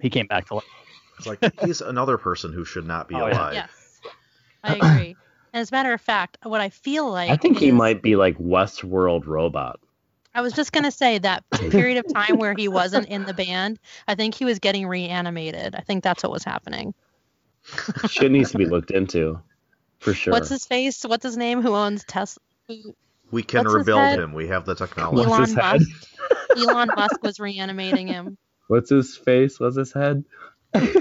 [0.00, 0.64] he came back to life.
[1.18, 3.32] It's like he's another person who should not be Oh, yeah.
[3.38, 3.54] alive.
[3.54, 4.00] Yes,
[4.64, 5.16] I agree.
[5.52, 8.16] And as a matter of fact, what I feel like I think he might be
[8.16, 9.80] like Westworld robot.
[10.34, 13.78] I was just gonna say that period of time where he wasn't in the band.
[14.06, 15.74] I think he was getting reanimated.
[15.74, 16.94] I think that's what was happening.
[18.08, 19.40] Shit needs to be looked into,
[19.98, 20.32] for sure.
[20.32, 21.02] What's his face?
[21.02, 21.62] What's his name?
[21.62, 22.42] Who owns Tesla?
[23.30, 24.32] We can What's rebuild him.
[24.32, 25.26] We have the technology.
[25.26, 25.80] Elon his head?
[25.80, 26.08] Musk.
[26.56, 28.38] Elon Musk was reanimating him.
[28.68, 29.60] What's his face?
[29.60, 30.24] What's his head?
[30.74, 30.94] Elon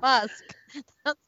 [0.00, 0.54] Musk.
[1.04, 1.18] That's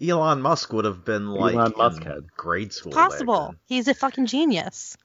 [0.00, 2.32] Elon Musk would have been like Elon Musk in had.
[2.36, 2.92] grade school.
[2.92, 3.46] back possible.
[3.48, 3.56] then.
[3.66, 4.96] He's a fucking genius.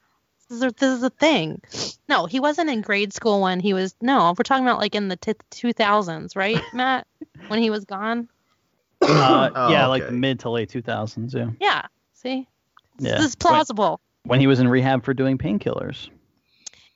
[0.48, 1.62] This is, a, this is a thing.
[2.08, 3.94] No, he wasn't in grade school when he was.
[4.02, 7.06] No, we're talking about like in the t- 2000s, right, Matt?
[7.48, 8.28] when he was gone.
[9.00, 10.10] Uh, Oh, yeah, like okay.
[10.12, 11.34] the mid to late 2000s.
[11.34, 11.50] Yeah.
[11.60, 11.86] Yeah.
[12.14, 12.46] See,
[12.98, 13.16] Yeah.
[13.16, 14.00] this is plausible.
[14.24, 16.08] When he was in rehab for doing painkillers.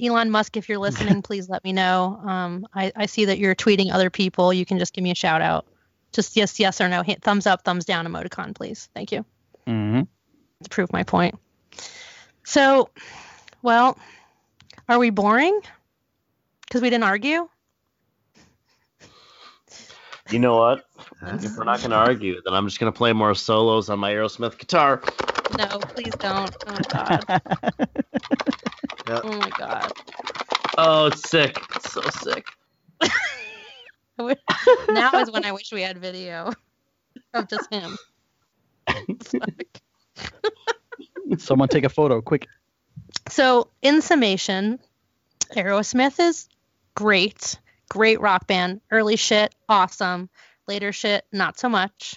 [0.01, 2.21] Elon Musk, if you're listening, please let me know.
[2.25, 4.53] Um, I, I see that you're tweeting other people.
[4.53, 5.67] You can just give me a shout out.
[6.13, 7.03] Just yes, yes or no.
[7.23, 8.89] Thumbs up, thumbs down emoticon, please.
[8.95, 9.25] Thank you.
[9.67, 10.03] hmm
[10.63, 11.35] To prove my point.
[12.45, 12.91] So,
[13.63, 13.99] well,
[14.89, 15.61] are we boring?
[16.63, 17.49] Because we didn't argue?
[20.31, 20.85] You know what?
[21.23, 23.99] If we're not going to argue, then I'm just going to play more solos on
[24.01, 25.01] my Aerosmith guitar.
[25.57, 26.55] No, please don't.
[26.67, 27.27] Oh, God.
[29.07, 29.21] Yeah.
[29.23, 29.93] Oh, my God.
[30.77, 31.57] Oh, it's sick.
[31.77, 32.45] It's so sick.
[34.19, 34.39] I wish-
[34.89, 36.53] now is when I wish we had video
[37.35, 37.97] of just him.
[41.39, 42.47] Someone take a photo, quick.
[43.29, 44.79] So, in summation,
[45.55, 46.49] Aerosmith is
[46.95, 47.59] great,
[47.89, 48.81] great rock band.
[48.91, 50.29] Early shit, awesome.
[50.69, 52.17] Later shit, not so much.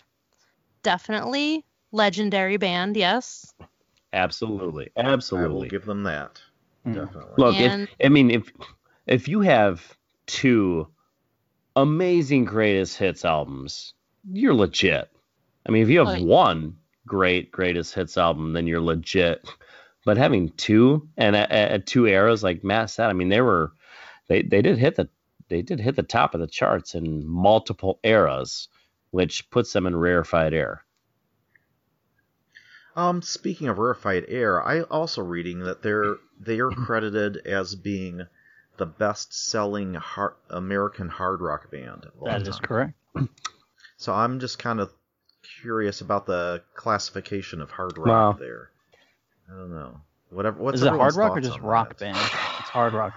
[0.83, 3.53] Definitely legendary band, yes.
[4.13, 4.13] Absolutely.
[4.13, 4.89] absolutely.
[4.97, 5.69] I will Absolutely.
[5.69, 6.41] give them that.
[6.85, 6.95] Mm.
[6.95, 7.33] Definitely.
[7.37, 8.51] Look, And- if I mean if
[9.07, 9.97] if you have
[10.27, 10.87] two
[11.81, 13.93] amazing greatest hits albums,
[14.31, 15.09] you're legit.
[15.67, 16.21] I mean, if you have Right.
[16.21, 19.47] one great greatest hits album, then you're legit.
[20.05, 23.73] But having two and at, at two eras, like Matt said, I mean, they were
[24.27, 25.09] they they did hit the
[25.49, 28.69] they did hit the top of the charts in multiple eras,
[29.11, 30.85] which puts them in rarefied air.
[32.95, 38.27] Um, speaking of rarefied air, I also reading that they're they are credited as being
[38.79, 42.05] the best-selling har American hard rock band.
[42.05, 42.63] of all That is time.
[42.63, 42.93] correct.
[43.97, 44.93] So I'm just kind of
[45.61, 48.31] curious about the classification of hard rock Wow.
[48.39, 48.69] there.
[49.49, 49.99] I don't know.
[50.29, 50.57] Whatever.
[50.63, 51.99] What's Is it hard rock or just rock that?
[51.99, 52.17] band?
[52.17, 53.13] It's hard rock.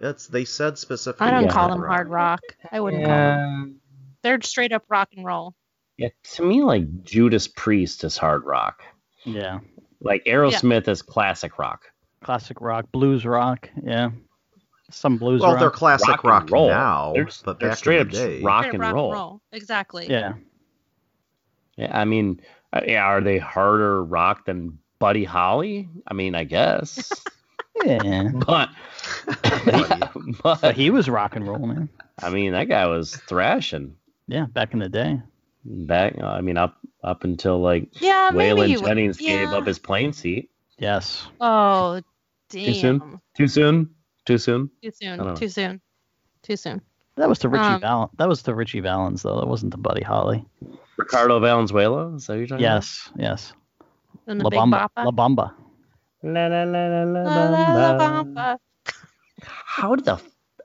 [0.00, 1.28] It's they said specifically.
[1.28, 2.40] I don't call them hard rock.
[2.72, 3.68] I wouldn't call them.
[3.68, 5.54] Yeah, They're straight up rock and roll.
[5.96, 6.08] yeah.
[6.34, 8.82] To me, like Judas Priest is hard rock.
[9.24, 9.60] Yeah.
[10.00, 11.82] Like Aerosmith is classic rock.
[12.24, 13.70] Classic rock, blues rock.
[13.80, 14.10] Yeah.
[14.90, 15.60] Some blues Well, rock.
[15.60, 16.68] they're classic Rock and rock, roll.
[16.68, 19.06] now, They're- but they're back straight in up the day, rock and rock roll.
[19.06, 19.40] and roll.
[19.52, 20.06] Exactly.
[20.08, 20.34] yeah.
[21.76, 22.40] Yeah, I mean,
[22.72, 25.88] uh, yeah, are they harder rock than Buddy Holly?
[26.06, 27.12] I mean, I guess.
[27.84, 28.30] Yeah.
[28.32, 28.70] but,
[29.42, 30.02] Buddy.
[30.42, 31.90] but But he was rock and roll, man.
[32.22, 33.94] I mean, that guy was thrashing
[34.28, 35.20] Yeah, back in the day.
[35.62, 36.18] back.
[36.22, 39.78] I mean, up up until like Yeah, maybe Waylon you would- Jennings gave up his
[39.78, 40.48] plane seat.
[40.78, 41.26] Yes.
[41.38, 42.00] Oh,
[42.48, 42.72] damn.
[42.72, 43.20] soon?
[43.36, 43.90] Too soon?
[44.26, 44.70] Too soon?
[44.82, 45.12] Too soon.
[45.12, 45.34] I don't know.
[45.36, 45.80] Too soon.
[46.42, 46.80] Too soon.
[47.16, 48.10] That was to Ritchie Um, Val.
[48.18, 49.38] That was to Ritchie Valens though.
[49.40, 50.44] That wasn't to Buddy Holly.
[50.98, 52.14] Ricardo Valenzuela?
[52.14, 53.10] Is that what you're talking Yes.
[53.16, 53.52] Yes.
[54.26, 54.88] And the La Bamba.
[54.96, 55.04] Boppa.
[55.04, 55.52] La Bamba.
[55.52, 55.54] about?
[56.22, 58.34] La, la, la, la, la, La, la, la, bamba.
[58.34, 58.58] Bamba.
[59.42, 60.20] How the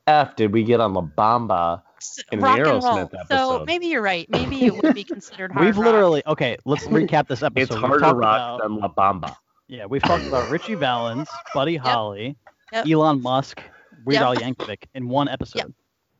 [0.07, 1.81] f did we get on La Bamba?
[1.97, 2.81] S- In the rock and roll.
[2.81, 3.67] Aerosmith So episode.
[3.67, 4.27] maybe you're right.
[4.29, 5.85] Maybe it would be considered hard We've rock.
[5.85, 6.57] literally okay.
[6.65, 7.61] Let's recap this episode.
[7.61, 9.35] It's We've harder talked rock about- than La Bamba.
[9.67, 12.35] Yeah, we've talked about Ritchie Valens, Buddy Holly,
[12.71, 12.87] Yep.
[12.87, 13.61] Elon Musk,
[14.05, 14.23] Weird Yep.
[14.23, 15.73] Al Yankovic in one episode.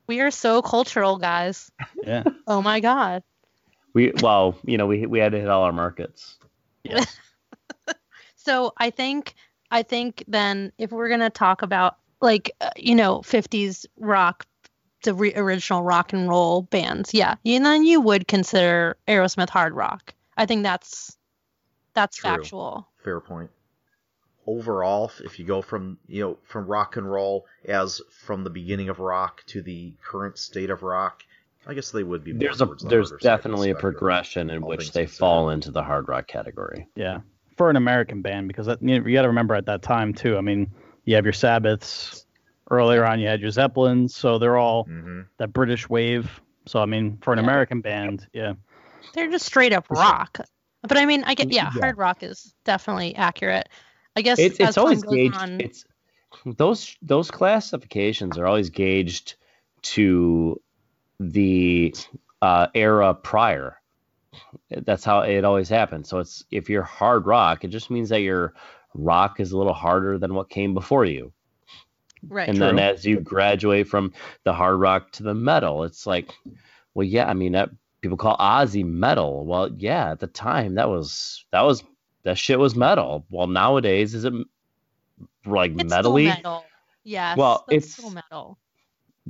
[0.08, 1.72] We are so cultural, guys.
[2.04, 2.24] Yeah.
[2.48, 3.24] Oh my god.
[3.94, 6.38] We well, you know, we we had to hit all our markets.
[6.84, 7.18] Yes.
[8.44, 9.36] So I think
[9.70, 14.48] I think then if we're gonna talk about like uh, you know 50s rock,
[15.04, 19.76] the re- original rock and roll bands, yeah, and then you would consider Aerosmith hard
[19.76, 20.16] rock.
[20.38, 21.16] I think that's
[21.94, 22.32] that's True.
[22.32, 22.90] factual.
[23.04, 23.52] Fair point.
[24.48, 28.90] Overall, if you go from you know from rock and roll as from the beginning
[28.90, 31.24] of rock to the current state of rock,
[31.68, 32.32] I guess they would be.
[32.34, 35.20] There's a the there's harder side of the definitely a progression in which they considered.
[35.20, 36.88] fall into the hard rock category.
[36.96, 37.20] Yeah.
[37.58, 40.38] For an American band, because that, you, got to remember at that time too.
[40.38, 40.72] I mean,
[41.06, 42.26] you have your Sabbaths.
[42.72, 45.28] Earlier on, you had your Zeppelins, so they're all Mhm.
[45.38, 46.42] that British wave.
[46.66, 47.44] So I mean, for an Yeah.
[47.44, 48.54] American band, yeah,
[49.14, 50.40] They're just straight up rock.
[50.84, 51.82] But I mean, I get yeah, Yeah.
[51.82, 53.68] hard rock is definitely accurate.
[54.16, 55.36] I guess It's it's always gauged.
[55.38, 55.86] on- It's
[56.46, 59.36] those those classifications are always gauged
[59.84, 60.62] to
[61.20, 61.94] the
[62.42, 63.78] uh, era prior.
[64.70, 66.10] That's how it always happens.
[66.10, 68.54] So it's if you're hard rock, it just means that your
[68.94, 71.32] rock is a little harder than what came before you.
[72.28, 72.48] right.
[72.50, 76.34] and then as you graduate from the hard rock to the metal, it's like,
[76.94, 77.70] well, yeah, I mean that
[78.02, 79.46] people call Ozzy metal.
[79.46, 81.84] Well, yeah, at the time that was that was
[82.24, 83.26] that shit was metal.
[83.30, 84.34] Well, nowadays is it
[85.46, 86.64] like it's metally metal.
[87.04, 87.38] Yes.
[87.38, 88.58] Well, it's- still metal.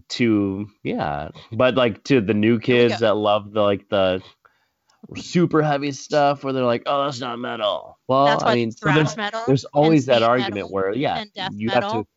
[0.10, 4.22] to yeah, but like to the new kids that love the like the
[5.18, 7.98] super heavy stuff where they're like, oh, that's not metal.
[8.08, 9.16] Well, I mean, so there's
[9.48, 12.08] there's always that argument where yeah, you have to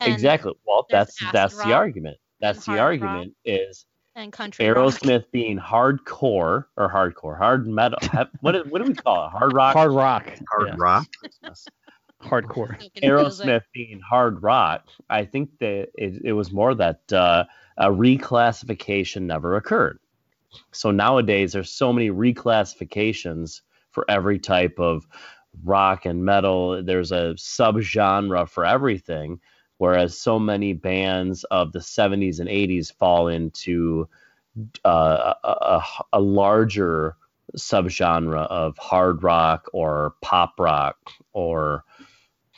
[0.00, 0.52] exactly.
[0.66, 2.18] Well, that's that's the argument.
[2.40, 3.10] That's the hard rock.
[3.10, 3.84] argument is
[4.18, 4.76] and country rock.
[4.76, 7.98] Aerosmith being hardcore or hardcore, hard metal.
[8.40, 9.30] what do, what do we call it?
[9.30, 9.74] Hard rock.
[9.74, 10.74] hard rock, Hard yeah.
[10.76, 11.06] rock.
[12.22, 12.80] hardcore.
[12.80, 13.10] So can you?
[13.10, 14.86] Aerosmith being hard rock.
[15.08, 17.44] I think that it, it was more that uh,
[17.76, 20.00] a reclassification never occurred.
[20.72, 23.60] So nowadays there's so many reclassifications
[23.90, 25.06] for every type of
[25.64, 26.82] rock and metal.
[26.82, 29.40] There's a subgenre for everything,
[29.78, 34.08] whereas so many bands of the 70s and 80s fall into
[34.84, 37.16] uh, a, a, larger
[37.56, 40.96] subgenre of hard rock or pop rock
[41.32, 41.84] or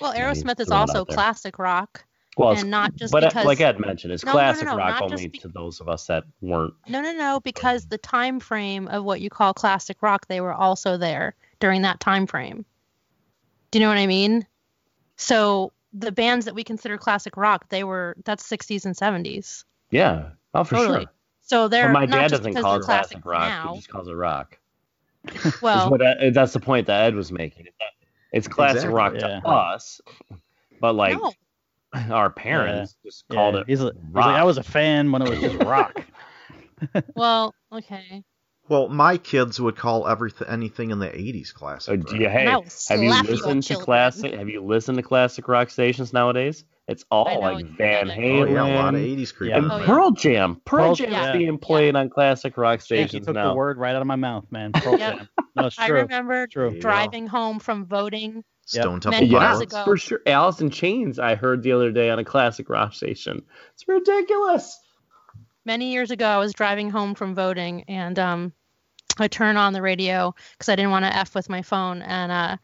[0.00, 2.04] Well, Aerosmith is also classic rock.
[2.38, 4.68] well, and not just but uh, because like Ed mentioned, it's No, no, no, classic
[4.68, 6.72] no, rock only be- to those of us that weren't.
[6.88, 10.54] No, no, no, because the time frame of what you call classic rock, they were
[10.54, 12.64] also there during that time frame.
[13.70, 14.46] Do you know what I mean?
[15.16, 19.64] So the bands that we consider classic rock, they were that's 60s and 70s.
[19.90, 21.00] Yeah, oh for Totally.
[21.04, 21.12] sure.
[21.42, 23.48] So they're But my not dad just doesn't because call they're it classic classic rock;
[23.48, 23.72] now.
[23.72, 24.58] he just calls it rock.
[25.60, 27.66] Well, what Ed- that's the point that Ed was making.
[28.32, 29.40] It's classic Exactly, rock yeah.
[29.40, 30.00] to us,
[30.80, 31.32] but like no,
[32.10, 33.64] our parents just Yeah, called it.
[33.68, 34.26] He's, like- he's rock.
[34.26, 36.04] like, I was a fan when it was just rock.
[37.14, 38.24] Well, okay.
[38.70, 41.92] Well, my kids would call everything anything in the '80s classic.
[41.92, 42.06] Oh, rock.
[42.18, 42.44] do hey,
[42.88, 44.32] have you listened to classic?
[44.32, 46.64] Have you listened to classic rock stations nowadays?
[46.86, 49.56] It's all know like Van really- Oh Halen yeah, a lot of '80s creeping.
[49.64, 49.86] and Oh, yeah.
[49.86, 50.60] Pearl Jam.
[50.64, 51.30] Pearl, Pearl Jam Jam.
[51.36, 53.48] is being played on classic rock Yeah, he stations took now.
[53.50, 54.70] the word right out of my mouth, man.
[54.74, 55.16] Pearl Yep.
[55.18, 55.28] Jam.
[55.56, 56.70] No, it's I remember True.
[56.74, 56.80] Yeah.
[56.80, 58.44] driving home from voting.
[58.66, 59.72] Stone Temple Many years Yeah, Pilots.
[59.74, 59.84] ago.
[59.84, 60.20] for sure.
[60.26, 63.42] Alice in Chains, I heard the other day on a classic rock station.
[63.74, 64.78] It's ridiculous.
[65.64, 68.52] Many years ago, I was driving home from voting, and um,
[69.20, 72.32] I turn on the radio because I didn't want to f with my phone, and
[72.32, 72.56] uh,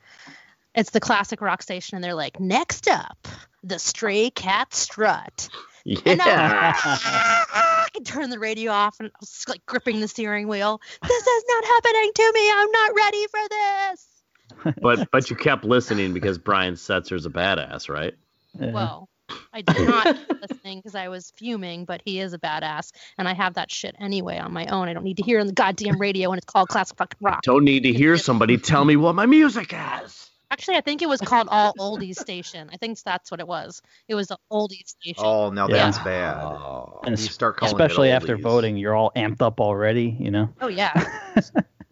[0.75, 3.29] it's the classic rock station, and they're like, "Next up,
[3.63, 5.49] the Stray Cat Strut."
[5.87, 6.75] And Yeah.
[6.77, 10.81] I can turn the radio off, and I was like gripping the steering wheel.
[11.07, 12.53] This is not happening to me.
[12.53, 14.75] I'm not ready for this.
[14.83, 18.15] but but you kept listening because Brian Setzer's a badass, right?
[18.59, 18.73] Yeah.
[18.73, 19.09] Well,
[19.53, 23.29] I did not keep listening because I was fuming, but he is a badass, and
[23.29, 24.89] I have that shit anyway on my own.
[24.89, 27.43] I don't need to hear on the goddamn radio when it's called classic fucking rock.
[27.43, 29.75] Don't need to hear somebody tell me what my music
[30.05, 30.31] is.
[30.49, 32.71] Actually, I think it was called All Oldies Station.
[32.73, 33.83] I think that's what it was.
[34.07, 35.25] It was the Oldies Station.
[35.25, 35.77] Oh, now Yeah.
[35.77, 36.37] that's bad.
[36.37, 37.01] Oh.
[37.05, 40.51] And you start calling it Especially after voting, you're all amped up already, you know?
[40.61, 40.93] Oh yeah.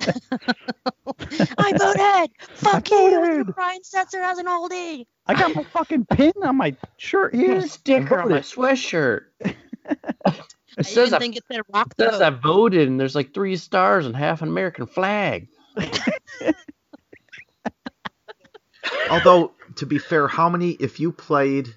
[1.58, 2.30] I voted.
[2.54, 3.44] Fuck you.
[3.54, 5.06] Brian Setzer has an oldie.
[5.26, 7.66] I got my fucking pin on my shirt here.
[7.66, 9.22] sticker on my sweatshirt.
[10.76, 13.14] It I says even I, think it said rock it says I voted, and there's
[13.14, 15.46] like three stars and half an American flag.
[19.10, 21.68] Although, to be fair, how many, if you played,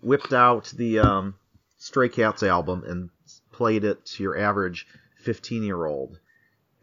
[0.00, 1.34] whipped out the um,
[1.76, 3.10] Stray Cats album and
[3.52, 4.86] played it to your average
[5.18, 6.18] 15 year old,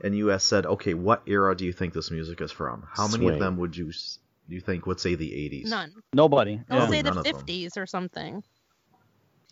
[0.02, 2.86] and you had said, okay, what era do you think this music is from?
[2.92, 3.34] How many Swing.
[3.34, 4.23] of them would you s- do
[4.54, 5.70] you think would say the 80s?
[5.70, 5.94] None.
[6.14, 6.62] Nobody.
[6.70, 6.88] I'll Yeah.
[6.90, 7.36] say the None of them.
[7.36, 8.44] 50s or something.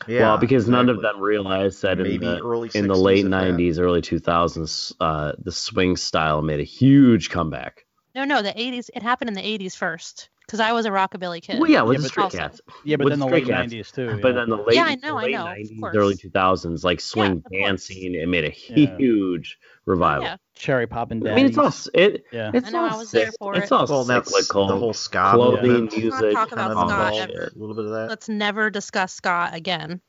[0.08, 3.32] Yeah, well, because none of them realized that in the, early in the late if
[3.32, 3.54] that.
[3.54, 7.86] 90s, early 2000s, uh, the swing style made a huge comeback.
[8.16, 8.90] No, no, the 80s.
[8.96, 11.62] It happened in the 80s first because I was a rockabilly kid.
[11.62, 12.62] Well, yeah, with Yeah, the but Stray also- Cats.
[12.84, 13.74] Yeah, but with then the Stray late Cats.
[13.74, 14.20] 90s too.
[14.22, 14.34] But yeah.
[14.34, 15.96] then the late, Yeah, I know, the I late know, of 90s, course.
[15.96, 17.54] early 2000s, like swing of course.
[17.64, 18.98] dancing, it made a Yeah.
[18.98, 20.26] huge revival.
[20.26, 20.36] Yeah.
[20.56, 21.32] Cherry popping dance.
[21.32, 22.52] I mean, it's all it, Yeah.
[22.54, 23.72] it's I know, all I was there for it's it.
[23.72, 24.68] all Well, that's cyclical.
[24.68, 25.98] the whole ska clothing, movement.
[25.98, 27.52] Music, talk kind about of all ska ever.
[27.56, 28.10] A little bit of that.
[28.10, 30.02] Let's never discuss ska again.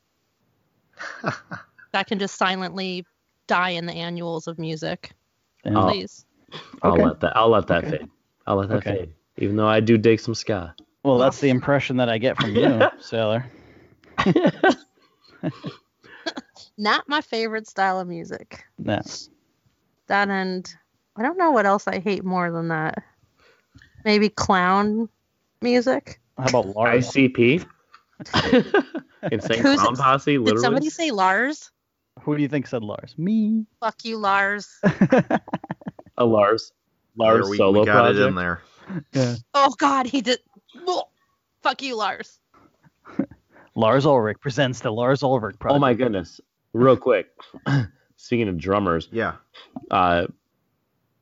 [1.93, 3.05] that can just silently
[3.47, 5.13] die in the annuals of music.
[5.63, 5.81] Yeah.
[5.83, 6.25] Please.
[6.81, 7.05] I'll Okay.
[7.05, 7.37] let that.
[7.37, 7.97] I'll let that Okay.
[7.99, 8.09] fade.
[8.45, 8.97] I'll let that Okay.
[8.97, 9.13] fade.
[9.37, 10.75] Even though I do dig some ska.
[11.03, 13.45] Well, that's the impression that I get from you, Sailor.
[16.77, 18.63] Not my favorite style of music.
[18.83, 19.01] Yeah.
[20.07, 20.73] That and
[21.15, 23.03] I don't know what else I hate more than that.
[24.05, 25.07] Maybe clown
[25.61, 26.19] music.
[26.37, 27.07] How about Lars?
[27.11, 27.65] ICP.
[29.31, 29.99] Insane Who's Clown it?
[29.99, 30.31] Posse.
[30.33, 30.61] Did Literally.
[30.63, 31.71] somebody say Lars?
[32.21, 33.15] Who do you think said Lars?
[33.17, 33.65] Me.
[33.79, 34.79] Fuck you, Lars.
[36.17, 36.71] a Lars.
[37.15, 38.19] Lars There, we, solo we got project.
[38.19, 38.61] it in there.
[39.13, 39.35] Yeah.
[39.53, 40.39] Oh God, he did.
[41.61, 42.39] Fuck you, Lars.
[43.75, 45.75] Lars Ulrich presents the Lars Ulrich project.
[45.77, 46.39] Oh my goodness.
[46.73, 47.27] Real quick.
[48.17, 49.35] Speaking of drummers, Yeah.
[49.91, 50.27] uh,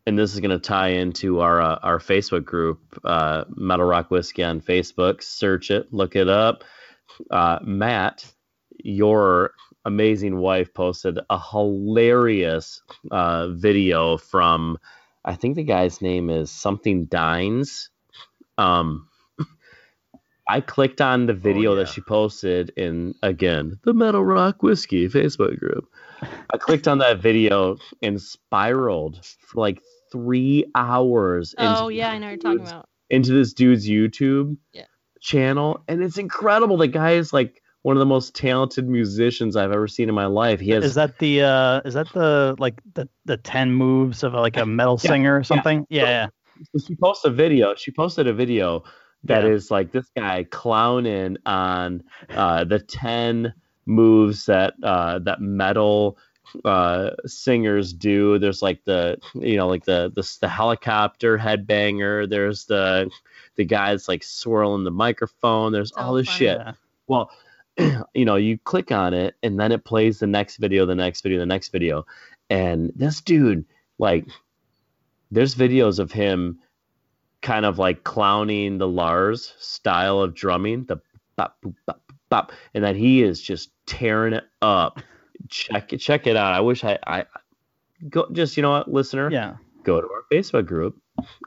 [0.06, 4.12] and this is going to tie into our uh, our Facebook group, uh, Metal Rock
[4.12, 5.22] Whiskey on Facebook.
[5.24, 6.64] Search it, look it up.
[7.30, 8.26] Uh, Matt,
[8.84, 9.52] your
[9.86, 14.78] amazing wife posted a hilarious uh, video from,
[15.24, 17.90] I think the guy's name is something Dines.
[18.58, 19.08] Um,
[20.50, 21.80] I clicked on the video yeah.
[21.80, 25.86] that she posted in again the Metal Rock Whiskey Facebook group.
[26.22, 31.56] I clicked on that video and spiraled for like three hours.
[31.58, 32.90] Oh into yeah, I know what you're talking about.
[33.10, 34.86] Into this dude's YouTube Yeah.
[35.22, 36.78] channel, and it's incredible.
[36.78, 40.26] The guy is like one of the most talented musicians I've ever seen in my
[40.28, 40.60] life.
[40.60, 44.34] He has Is that the uh is that the like the the 10 moves of
[44.34, 45.86] like a metal Yeah, singer or something?
[45.90, 46.06] Yeah.
[46.06, 46.28] yeah.
[46.76, 47.76] So she posted a video.
[47.76, 48.84] She posted a video
[49.24, 49.78] that is Yeah.
[49.78, 53.54] like this guy clowning on uh, the ten
[53.88, 56.18] moves that uh, that metal
[56.66, 58.38] uh, singers do.
[58.40, 62.30] There's like the you know like the the, the helicopter headbanger.
[62.30, 63.10] There's the
[63.56, 65.72] the guy that's like swirling the microphone.
[65.72, 66.46] There's So all this funny.
[66.46, 66.58] shit.
[66.58, 66.74] Yeah.
[67.08, 67.32] Well,
[68.14, 71.22] you know, you click on it and then it plays the next video, the next
[71.22, 72.06] video, the next video.
[72.50, 73.66] And this dude,
[73.98, 74.26] like,
[75.32, 76.60] there's videos of him
[77.42, 80.98] kind of like clowning the Lars style of drumming, the
[81.38, 85.02] bop, boop, bop, bop, and that he is just tearing it up.
[85.50, 86.54] Check it, check it out.
[86.54, 87.26] I wish I, I
[88.10, 89.56] go just you know what, listener, Yeah.
[89.84, 91.02] go to our Facebook group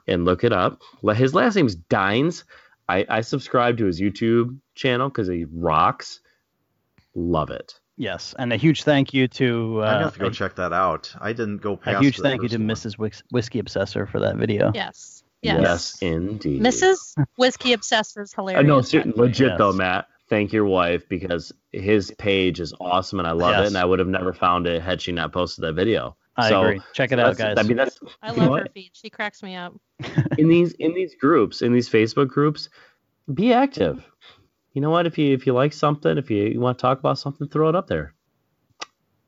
[0.07, 0.81] and look it up.
[1.15, 2.43] His last name's Dines.
[2.89, 6.19] I, I subscribe to his YouTube channel because he rocks.
[7.15, 7.79] Love it.
[7.97, 10.55] Yes, and a huge thank you to I'm gonna uh, have to go a, check
[10.55, 11.13] that out.
[11.21, 11.97] I didn't go past.
[11.97, 12.67] a huge thank you to one.
[12.67, 12.97] Mrs.
[12.97, 14.71] Whis- Whiskey Obsessor for that video.
[14.75, 15.23] Yes.
[15.41, 15.61] Yes.
[15.61, 16.61] Yes, indeed.
[16.61, 16.97] Mrs.
[17.37, 18.67] Whiskey Obsessor is Uh, hilarious.
[18.67, 19.57] no, ser- legit Yes.
[19.57, 20.07] though, Matt.
[20.27, 23.65] Thank your wife because his page is awesome and I love Yes.
[23.65, 26.17] it, and I would have never found it had she not posted that video.
[26.35, 26.81] I So, agree.
[26.93, 27.55] Check it out, guys.
[27.57, 28.73] I mean, that's I you know love her what?
[28.73, 28.89] feed.
[28.93, 29.73] She cracks me up.
[30.37, 32.67] in these in these groups, in these Facebook groups,
[33.33, 34.03] be active.
[34.75, 35.07] You know what?
[35.07, 37.69] If you if you like something, if you, you want to talk about something, throw
[37.69, 38.13] it up there.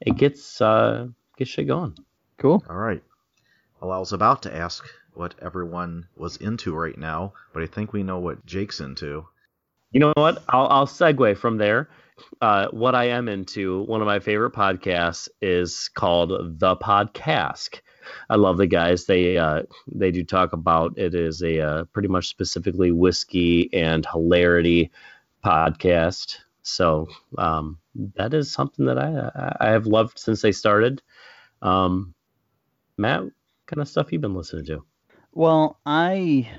[0.01, 1.97] It gets uh gets shit going.
[2.37, 2.61] cool.
[2.69, 3.01] All right.
[3.79, 4.83] Well, I was about to ask
[5.13, 9.25] what everyone was into right now, but I think we know what Jake's into.
[9.91, 10.43] You know what?
[10.49, 11.89] I'll I'll segue from there.
[12.41, 17.79] Uh, what I am into, one of my favorite podcasts is called The Podcast.
[18.29, 19.05] I love the guys.
[19.05, 24.05] They uh, they do talk about it is a uh, pretty much specifically whiskey and
[24.05, 24.91] hilarity
[25.43, 26.37] podcast.
[26.61, 27.07] So
[27.37, 27.77] um,
[28.15, 31.01] that is something that I I have loved since they started.
[31.61, 32.13] Um,
[32.97, 33.33] Matt, what
[33.67, 34.83] kind of stuff you've been listening to?
[35.31, 36.49] Well, I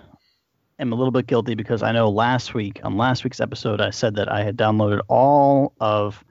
[0.78, 3.90] am a little bit guilty because I know last week on last week's episode I
[3.90, 6.24] said that I had downloaded all of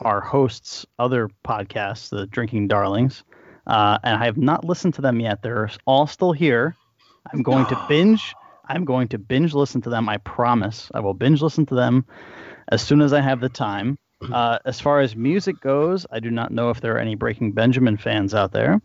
[0.00, 3.24] our hosts' other podcasts, the Drinking Darlings,
[3.66, 5.42] uh, and I have not listened to them yet.
[5.42, 6.74] They're all still here.
[7.32, 8.34] I'm going to binge.
[8.70, 10.08] I'm going to binge listen to them.
[10.08, 10.90] I promise.
[10.94, 12.06] I will binge listen to them
[12.68, 13.98] as soon as I have the time.
[14.20, 17.52] Uh, as far as music goes, I do not know if there are any Breaking
[17.52, 18.82] Benjamin fans out there.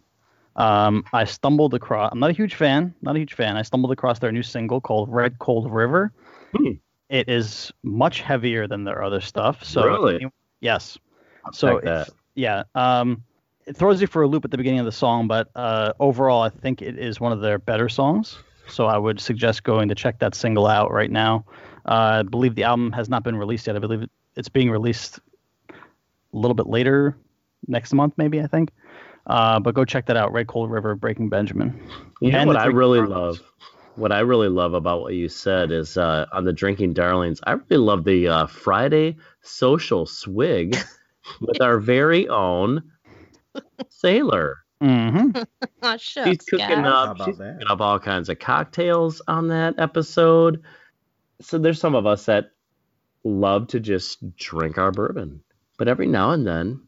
[0.56, 2.10] Um, I stumbled across.
[2.14, 2.96] I'm not a huge fan.
[3.02, 3.58] Not a huge fan.
[3.58, 6.14] I stumbled across their new single called "Red Cold River."
[6.56, 6.72] Hmm.
[7.10, 9.62] It is much heavier than their other stuff.
[9.66, 10.26] So Really?
[10.62, 10.98] yes.
[11.52, 12.08] So that.
[12.08, 13.22] if- yeah, um,
[13.68, 16.44] it throws you for a loop at the beginning of the song, but uh, overall,
[16.44, 18.38] I think it is one of their better songs.
[18.68, 21.46] So I would suggest going to check that single out right now.
[21.86, 23.76] Uh, I believe the album has not been released yet.
[23.76, 25.20] I believe it's being released
[25.70, 25.74] a
[26.38, 27.18] little bit later
[27.68, 28.42] next month, maybe.
[28.42, 28.72] I think.
[29.28, 30.32] Uh, but go check that out.
[30.34, 31.80] Red Cold River, Breaking Benjamin.
[32.22, 33.40] You know And what I really Darlings.
[33.40, 33.42] love?
[33.96, 37.54] What I really love about what you said is uh, on the Drinking Darlings, I
[37.54, 40.76] really love the uh, Friday social swig
[41.40, 42.84] with our very own
[43.90, 44.65] Sailor.
[44.82, 45.42] Mm-hmm.
[45.84, 46.84] Oh, She's shucks, cooking guys.
[46.86, 47.54] How up, she's that?
[47.60, 50.64] cooking up all kinds of cocktails on that episode.
[51.42, 52.52] So there's some of us that
[53.24, 55.42] love to just drink our bourbon,
[55.78, 56.82] but every now and then,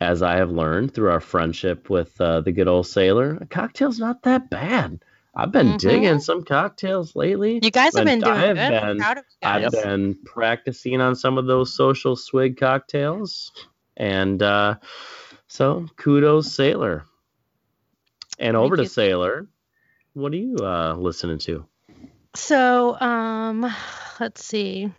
[0.00, 3.98] as I have learned through our friendship with uh, the good old sailor, a cocktail's
[3.98, 5.00] not that bad.
[5.36, 5.78] I've been Mhm.
[5.78, 7.58] digging some cocktails lately.
[7.62, 8.72] You guys have been doing I have good.
[8.72, 13.50] I'm been- proud of you I've been practicing on some of those social swig cocktails,
[13.96, 14.76] and uh,
[15.54, 17.04] so kudos, Sailor.
[18.40, 18.88] And over Thank to you.
[18.88, 19.46] Sailor.
[20.14, 21.64] What are you uh, listening to?
[22.34, 23.72] So, um,
[24.18, 24.90] let's see.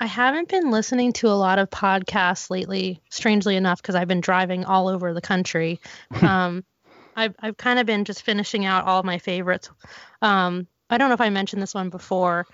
[0.00, 4.20] I haven't been listening to a lot of podcasts lately, strangely enough, because I've been
[4.20, 5.80] driving all over the country.
[6.20, 6.64] Um,
[7.14, 9.70] I've I've kind of been just finishing out all my favorites.
[10.22, 12.46] Um, I don't know if I mentioned this one before.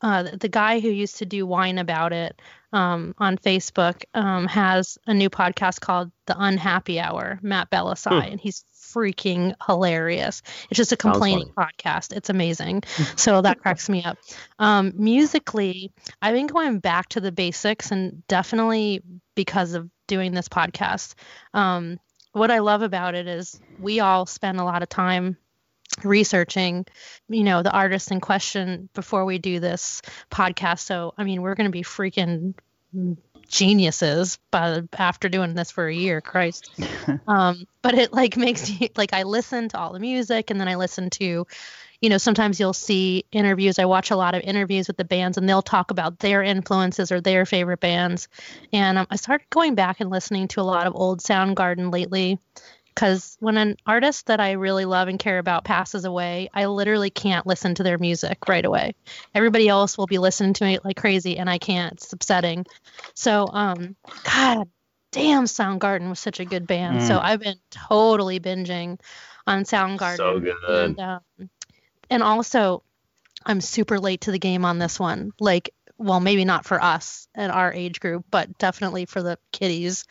[0.00, 2.40] Uh, the, guy who used to do wine about it
[2.72, 7.40] um, on Facebook um, has a new podcast called The Unhappy Hour.
[7.42, 8.32] Matt Bellassai, Hmm.
[8.32, 10.42] and he's freaking hilarious.
[10.70, 12.16] It's just a complaining podcast.
[12.16, 12.84] It's amazing.
[13.16, 14.18] so that cracks me up.
[14.58, 15.92] Um, musically,
[16.22, 19.02] I've been going back to the basics, and definitely
[19.34, 21.14] because of doing this podcast.
[21.54, 21.98] Um,
[22.32, 25.36] what I love about it is we all spend a lot of time
[26.04, 26.86] researching
[27.28, 30.80] you know the artist in question before we do this podcast.
[30.80, 32.54] So i mean we're going to be freaking
[33.48, 36.70] geniuses by after doing this for a year christ.
[37.26, 40.68] Um but it like makes you like i listen to all the music and then
[40.68, 41.46] i listen to
[42.00, 43.78] you know sometimes you'll see interviews.
[43.78, 47.10] I watch a lot of interviews with the bands and they'll talk about their influences
[47.10, 48.28] or their favorite bands.
[48.72, 52.38] And um, i started going back and listening to a lot of old soundgarden lately
[52.98, 57.10] because when an artist that I really love and care about passes away, I literally
[57.10, 58.96] can't listen to their music right away.
[59.36, 61.92] Everybody else will be listening to it like crazy, and I can't.
[61.92, 62.66] It's upsetting.
[63.14, 63.94] So, um,
[64.24, 64.68] God
[65.12, 67.00] damn, Soundgarden was such a good band.
[67.04, 67.22] So Mm.
[67.22, 68.98] I've been totally binging
[69.46, 70.16] on Soundgarden.
[70.16, 70.56] So good.
[70.68, 71.20] And, um,
[72.10, 72.82] and also,
[73.46, 75.30] I'm super late to the game on this one.
[75.38, 80.04] Like, well, maybe not for us and our age group, but definitely for the kiddies.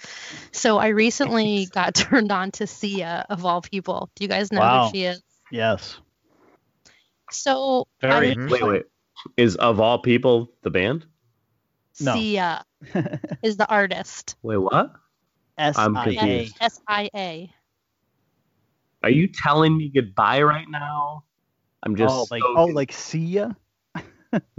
[0.52, 4.10] So I recently got turned on to Sia of all people.
[4.16, 4.90] Do you guys know Wow.
[4.90, 5.22] who she is?
[5.52, 5.98] Yes.
[7.32, 8.50] So Very I-.
[8.50, 8.84] Wait, wait.
[9.38, 11.06] Is of all people the band?
[12.00, 12.14] No.
[12.14, 12.64] Sia
[13.44, 14.36] is the artist.
[14.44, 14.94] Wait, what?
[15.58, 16.14] S I'm I A.
[16.14, 16.58] confused.
[16.62, 17.54] S I A.
[19.04, 21.24] Are you telling me goodbye right now?
[21.84, 23.46] I'm just Oh, like so oh, like Sia.
[23.46, 23.56] I'm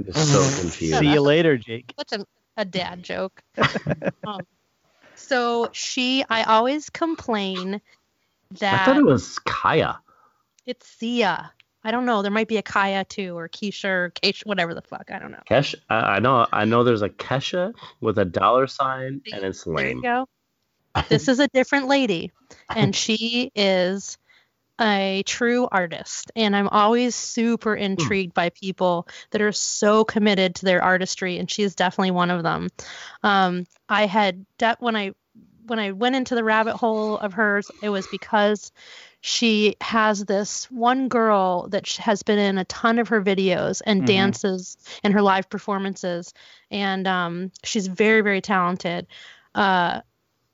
[0.04, 0.98] just so confused.
[0.98, 1.94] See you later, Jake.
[1.98, 2.24] Such a,
[2.56, 3.40] a dad joke.
[4.26, 4.40] um,
[5.14, 7.80] so she, I always complain
[8.60, 8.82] that.
[8.82, 9.98] I thought it was Kaya.
[10.66, 11.52] it's Sia.
[11.84, 12.22] I don't know.
[12.22, 15.10] There might be a Kaya too, or Keisha, or Keisha, whatever the fuck.
[15.12, 15.42] I don't know.
[15.48, 15.74] Kesh.
[15.88, 16.46] I, I know.
[16.52, 16.84] I know.
[16.84, 20.02] There's a Kesha with a dollar sign, See, and it's There you lame.
[20.02, 20.26] go.
[21.08, 22.32] This is a different lady,
[22.74, 24.18] and she is
[24.80, 26.30] a true artist.
[26.36, 31.50] And I'm always super intrigued by people that are so committed to their artistry, and
[31.50, 32.68] she is definitely one of them.
[33.22, 35.12] Um, I had de- when I
[35.66, 38.72] when I went into the rabbit hole of hers, it was because
[39.20, 44.02] she has this one girl that has been in a ton of her videos and
[44.02, 44.06] Mhm.
[44.06, 46.32] dances in her live performances,
[46.70, 49.06] and um, she's very very talented.
[49.54, 50.00] Uh,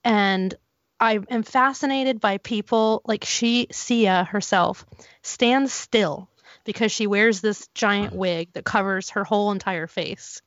[0.03, 0.55] and
[1.01, 4.87] I am fascinated by people like she, Sia herself,
[5.23, 6.29] stands still
[6.65, 10.41] because she wears this giant wig that covers her whole entire face,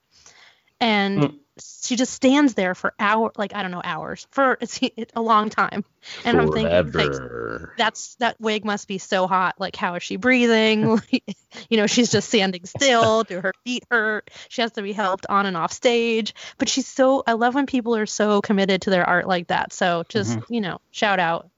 [0.79, 1.39] and Mm.
[1.61, 4.79] She just stands there for hour, like I don't know, hours for it's
[5.15, 5.83] a long time,
[6.25, 9.55] and I'm thinking, like, that's that wig must be so hot.
[9.59, 11.01] Like, how is she breathing?
[11.69, 13.23] you know, she's just standing still.
[13.23, 14.29] Do her feet hurt?
[14.49, 16.33] She has to be helped on and off stage.
[16.57, 17.23] But she's so.
[17.25, 19.73] I love when people are so committed to their art like that.
[19.73, 20.53] So just mm-hmm.
[20.53, 21.49] you know, shout out.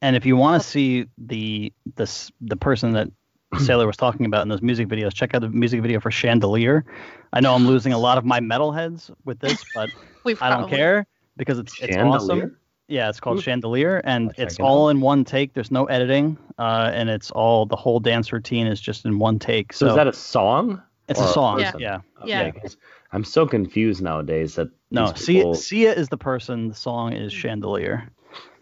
[0.00, 3.10] And if you want to see the this the person that
[3.58, 6.84] Sailor was talking about in those music videos, check out the music video for Chandelier.
[7.32, 9.90] I know I'm losing a lot of my metalheads with this, but
[10.24, 12.44] I don't probably- care because it's it's Chandelier?
[12.44, 12.56] awesome.
[12.86, 13.42] Yeah, it's called Ooh.
[13.42, 15.54] Chandelier, and I'll it's check it all in one take.
[15.54, 19.38] There's no editing, uh, and it's all the whole dance routine is just in one
[19.38, 19.72] take.
[19.72, 20.82] So, So, is that a song?
[21.08, 21.60] it's a song.
[21.60, 21.72] Yeah.
[21.78, 22.00] Yeah.
[22.26, 22.42] Yeah.
[22.42, 22.76] Okay, 'cause
[23.12, 26.68] I'm so confused nowadays that No, these Sia, Sia is the person.
[26.68, 28.06] The song is Chandelier.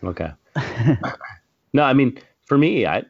[0.04, 0.30] Okay.
[1.72, 3.02] no, I mean, for me, I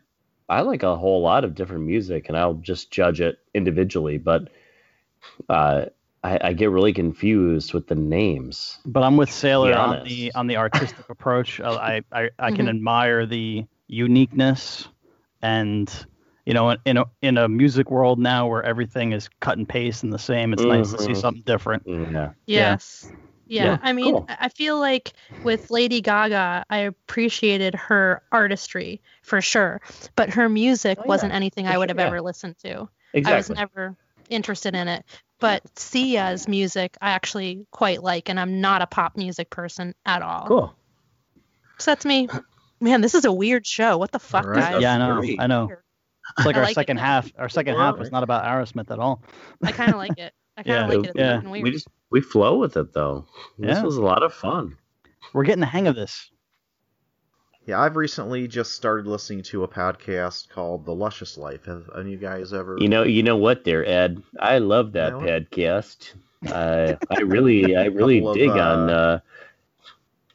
[0.52, 4.18] I like a whole lot of different music, and I'll just judge it individually.
[4.18, 4.48] But
[5.48, 5.86] uh,
[6.22, 8.78] I, I get really confused with the names.
[8.84, 11.58] But I'm with Sailor on the on the artistic approach.
[11.58, 12.70] Uh, I I, I can Mhm.
[12.70, 14.88] admire the uniqueness,
[15.40, 15.90] and
[16.44, 19.66] you know, in, in a in a music world now where everything is cut and
[19.66, 21.20] paste and the same, it's nice to see Mhm.
[21.20, 21.86] something different.
[21.86, 22.30] Mm, Yeah.
[22.46, 23.08] Yes.
[23.10, 23.16] Yeah.
[23.46, 24.26] Yeah, I mean, cool.
[24.28, 25.12] I I feel like
[25.44, 29.80] with Lady Gaga, I appreciated her artistry for sure,
[30.16, 32.06] but her music Oh, yeah, wasn't anything I would sure, have yeah.
[32.06, 32.88] ever listened to.
[33.14, 33.96] I was never
[34.30, 35.04] interested in it.
[35.38, 40.22] But Sia's music I actually quite like, and I'm not a pop music person at
[40.22, 40.46] all.
[40.46, 40.74] Cool.
[41.78, 42.28] So that's me.
[42.80, 43.98] Man, this is a weird show.
[43.98, 44.72] What the fuck, All right.
[44.72, 44.82] guys?
[44.82, 45.20] Yeah, I know.
[45.20, 45.40] great.
[45.40, 45.68] I know.
[46.38, 47.02] It's like I our like second now.
[47.02, 47.32] half.
[47.36, 49.20] Our second half was not about Aerosmith at all.
[49.62, 50.32] I kind of like it.
[50.56, 51.10] I kind Yeah, of like it.
[51.10, 51.40] It's yeah.
[51.42, 51.62] weird.
[51.64, 53.24] We just we flow with it though.
[53.58, 53.82] This Yeah.
[53.82, 54.76] was a lot of fun.
[55.32, 56.30] We're getting the hang of this.
[57.66, 61.64] Yeah, I've recently just started listening to a podcast called The Luscious Life.
[61.66, 62.76] Have any of you guys ever?
[62.78, 64.20] You know, you know what, there, Ed.
[64.40, 65.26] I love that You know?
[65.26, 66.12] podcast.
[66.50, 69.20] Uh, I really, I really Couple of, dig uh, on, uh,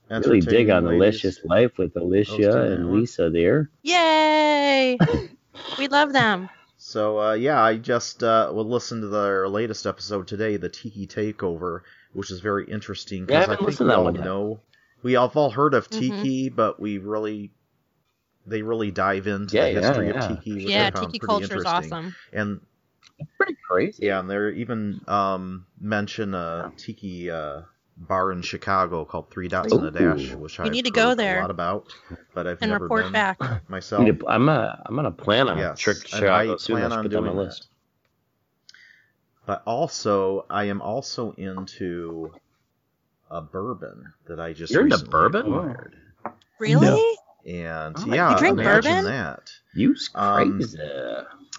[0.09, 1.21] really dig on entertaining ladies.
[1.21, 2.93] Delicious Life with Alicia and.
[2.93, 3.69] Lisa there.
[3.83, 4.97] Yay!
[5.77, 6.49] we love them.
[6.87, 11.05] So uh, yeah, I just uh, will listen to their latest episode today, the Tiki
[11.05, 11.81] Takeover,
[12.13, 14.23] which is very interesting Yeah, I because I, think listened we that all one yet.
[14.23, 14.59] know
[15.03, 15.99] we have all heard of Mhm.
[15.99, 17.51] Tiki, but we really
[18.45, 20.31] they really dive into Yeah, the history yeah.
[20.31, 21.91] of Tiki, which yeah, I found tiki pretty culture is interesting.
[21.91, 22.15] awesome.
[22.31, 22.61] And
[23.19, 24.05] it's Pretty crazy.
[24.05, 27.63] yeah, and they even um, mention a Tiki uh,
[27.97, 31.09] bar in Chicago called Three Dots and a Dash, which You I've need to go
[31.09, 31.93] heard there a lot about,
[32.33, 33.39] but I've And never report been back.
[33.69, 34.05] myself.
[34.19, 36.75] To- I'm uh, I'm gonna plan on a Yes, trip to and Chicago I soon.
[36.75, 37.67] plan Let's on put that on my doing list.
[39.45, 42.33] But also, I am also into
[43.31, 45.47] a bourbon that I just You're into bourbon?
[45.47, 45.95] acquired.
[46.59, 47.17] Really?
[47.45, 49.05] And Oh yeah, You drink imagine bourbon?
[49.05, 49.51] that.
[49.73, 50.79] You's Um, crazy.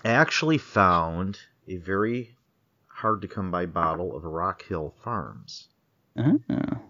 [0.04, 2.36] I actually found a very
[2.88, 5.68] hard to come by bottle of Rock Hill Farms.
[6.18, 6.80] Ah.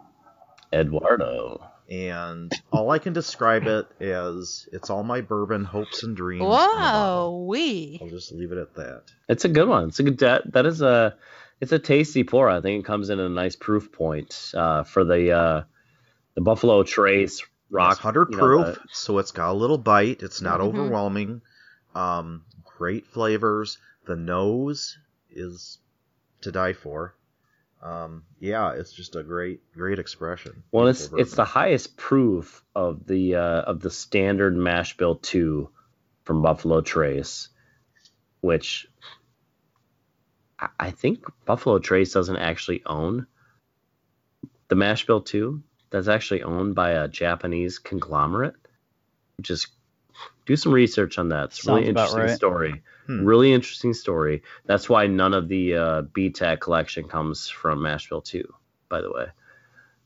[0.72, 1.62] Eduardo.
[1.90, 6.42] And all I can describe it as it's all my bourbon hopes and dreams.
[6.42, 7.38] in a bottle.
[7.40, 7.98] Whoa, we.
[8.02, 9.04] I'll just leave it at that.
[9.28, 9.88] It's a good one.
[9.88, 11.16] It's a good that that is a
[11.60, 12.48] it's a tasty pour.
[12.50, 15.62] I think it comes in a nice proof point uh, for the uh,
[16.34, 17.92] the Buffalo Trace Rock.
[17.92, 20.22] It's 100 you know, proof, the- so it's got a little bite.
[20.22, 20.64] It's not Mhm.
[20.64, 21.40] overwhelming.
[21.94, 23.78] Um, great flavors.
[24.04, 24.98] The nose
[25.30, 25.78] is
[26.42, 27.14] to die for.
[27.82, 30.62] Um, yeah, it's just a great, great expression.
[30.72, 35.70] well, it's it's the highest proof of the uh, of the standard mash bill two
[36.24, 37.48] from Buffalo Trace,
[38.40, 38.88] which
[40.58, 43.26] I- I think Buffalo Trace doesn't actually own
[44.68, 45.62] the mash bill two.
[45.90, 48.56] That's actually owned by a Japanese conglomerate.
[49.40, 49.68] Just
[50.46, 51.44] do some research on that.
[51.44, 52.36] It's a really Sounds about interesting right.
[52.36, 52.82] story.
[53.08, 53.24] Hmm.
[53.24, 54.42] Really interesting story.
[54.66, 58.52] That's why none of the uh, BTAC collection comes from mash bill two,
[58.88, 59.26] by the way.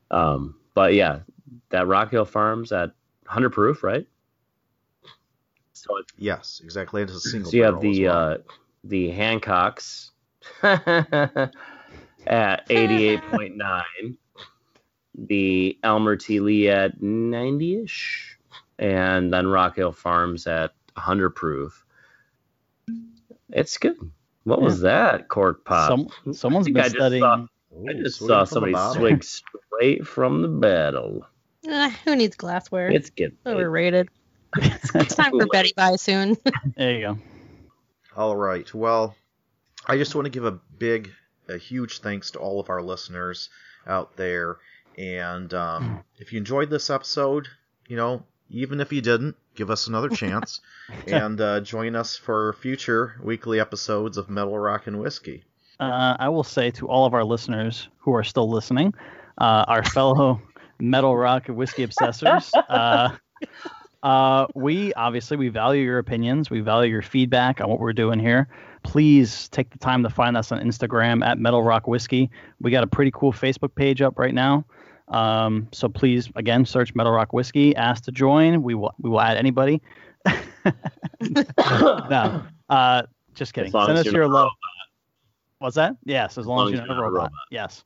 [0.09, 1.19] Um, but yeah,
[1.69, 2.91] that Rock Hill Farms at
[3.25, 4.07] 100 proof, right?
[5.73, 7.01] So, it- Yes, exactly.
[7.01, 7.51] It's a single.
[7.51, 8.17] so you have the well.
[8.17, 8.37] uh,
[8.85, 10.11] the Hancocks
[10.63, 11.51] at
[12.69, 14.17] 88.9,
[15.15, 16.39] the Elmer T.
[16.39, 18.35] Lee at 90ish,
[18.79, 21.82] and then Rock Hill Farms at 100 proof.
[23.53, 23.95] It's good.
[24.43, 25.87] What was that cork pop?
[26.23, 27.21] Some, someone's think been I just studying.
[27.21, 28.95] saw- Ooh, I just saw somebody bottle.
[29.01, 29.23] swig
[29.69, 31.25] straight from the bottle.
[31.67, 32.89] Eh, who needs glassware?
[32.91, 33.37] It's good.
[33.45, 34.09] overrated.
[34.57, 36.35] It's time for Betty Bye soon.
[36.77, 37.17] There you go.
[38.15, 38.71] All right.
[38.73, 39.15] Well,
[39.87, 41.09] I just want to give a big,
[41.49, 43.49] a huge thanks to all of our listeners
[43.87, 44.57] out there.
[44.97, 47.47] And um, if you enjoyed this episode,
[47.87, 50.61] you know, even if you didn't, give us another chance
[51.07, 55.43] and uh, join us for future weekly episodes of Metal Rock and Whiskey.
[55.79, 58.93] Uh, I will say to all of our listeners who are still listening,
[59.39, 60.41] uh, our fellow
[60.79, 63.15] metal rock and whiskey obsessors, uh,
[64.03, 68.19] uh, we obviously we value your opinions, we value your feedback on what we're doing
[68.19, 68.47] here.
[68.83, 72.29] Please take the time to find us on Instagram at Metal Rock Whiskey.
[72.59, 74.65] We got a pretty cool Facebook page up right now.
[75.13, 77.75] Um, so please, again, search Metal Rock Whiskey.
[77.75, 78.63] Ask to join.
[78.63, 79.81] We will we will add anybody.
[81.29, 83.03] no, uh,
[83.33, 83.71] just kidding.
[83.71, 84.49] Send us your love.
[85.59, 85.95] What's that?
[86.03, 87.23] Yes, as long, long as as you're not a robot.
[87.23, 87.31] robot.
[87.51, 87.83] Yes.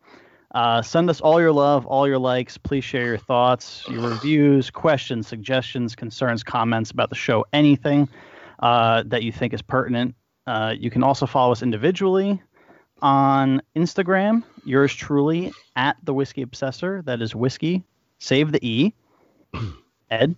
[0.56, 2.58] Uh, send us all your love, all your likes.
[2.58, 8.08] Please share your thoughts, your reviews, questions, suggestions, concerns, comments about the show, anything
[8.60, 10.16] uh, that you think is pertinent.
[10.48, 12.42] Uh, you can also follow us individually
[13.02, 14.44] on Instagram.
[14.66, 17.04] Yours truly at the Whiskey Obsessor.
[17.06, 17.84] That is whiskey.
[18.20, 18.94] Save the E.
[20.12, 20.36] Ed.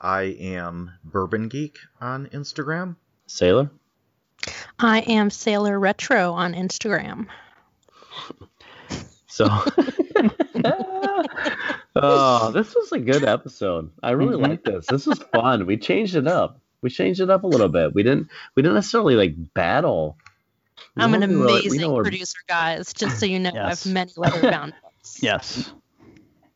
[0.00, 2.96] I am Bourbon Geek on Instagram.
[3.26, 3.70] Sailor?
[4.78, 7.26] I am Sailor Retro on Instagram.
[9.26, 9.48] So,
[11.96, 13.90] oh, this was a good episode.
[14.00, 14.42] I really Mhm.
[14.48, 14.86] like this.
[14.86, 15.66] This was fun.
[15.66, 16.60] We changed it up.
[16.82, 17.94] We changed it up a little bit.
[17.94, 18.28] We didn't.
[18.54, 20.18] We didn't necessarily like battle.
[20.96, 22.92] We I'm an don't really- we amazing know we're- producer, guys.
[22.92, 23.64] Just so you know, Yes.
[23.64, 25.22] I have many leather bound books.
[25.22, 25.72] Yes.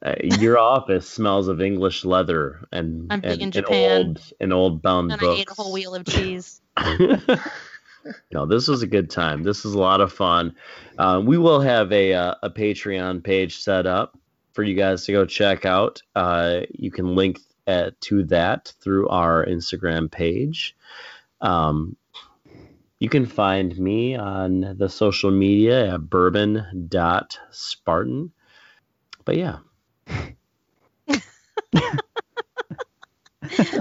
[0.05, 4.53] Uh, your office smells of English leather and I'm big and, in and old and
[4.53, 5.41] old bound And I books.
[5.41, 6.61] ate a whole wheel of cheese.
[8.33, 9.43] no, this was a good time.
[9.43, 10.55] This was a lot of fun.
[10.99, 14.17] Uh, we will have a uh, a Patreon page set up
[14.53, 16.01] for you guys to go check out.
[16.15, 20.77] Uh, you can link uh, to that through our Instagram page.
[21.41, 21.97] Um,
[23.01, 28.33] you can find me on the social media at bourbon.spartan.
[29.25, 29.59] But yeah,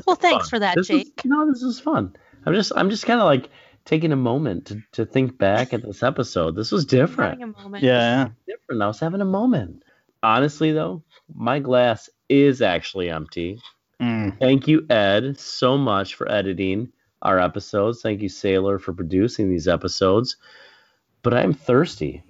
[0.06, 0.50] well, thanks fun.
[0.50, 1.08] for that, this Jake.
[1.08, 2.16] Is, you know, this is fun.
[2.46, 3.50] I'm just I'm just kind of like
[3.86, 6.56] taking a moment to, to think back at this episode.
[6.56, 7.40] This was different.
[7.40, 7.84] Having a moment.
[7.84, 8.30] Yeah.
[8.46, 8.82] different.
[8.82, 9.84] I was having a moment.
[10.22, 11.04] Honestly, though,
[11.34, 13.62] my glass is actually empty.
[14.02, 14.38] Mm.
[14.40, 16.92] Thank you, Ed, so much for editing
[17.22, 18.02] our episodes.
[18.02, 20.38] Thank you, Sailor, for producing these episodes.
[21.24, 22.24] But I'm thirsty.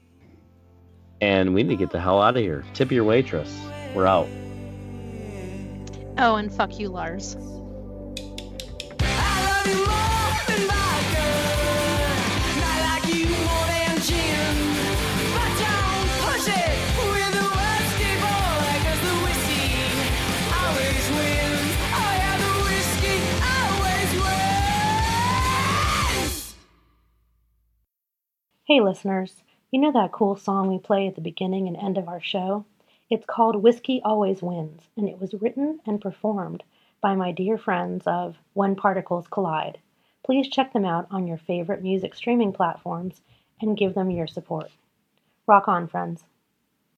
[1.21, 2.63] And we need to get the hell out of here.
[2.73, 3.53] Tip your waitress.
[3.93, 4.27] We're out.
[6.19, 7.37] Oh, and fuck you, Lars.
[28.67, 29.43] Hey, listeners.
[29.71, 32.65] You know that cool song we play at the beginning and end of our show?
[33.09, 36.65] It's called Whiskey Always Wins, and it was written and performed
[36.99, 39.77] by my dear friends of When Particles Collide.
[40.25, 43.21] Please check them out on your favorite music streaming platforms
[43.61, 44.69] and give them your support.
[45.47, 46.25] Rock on, friends.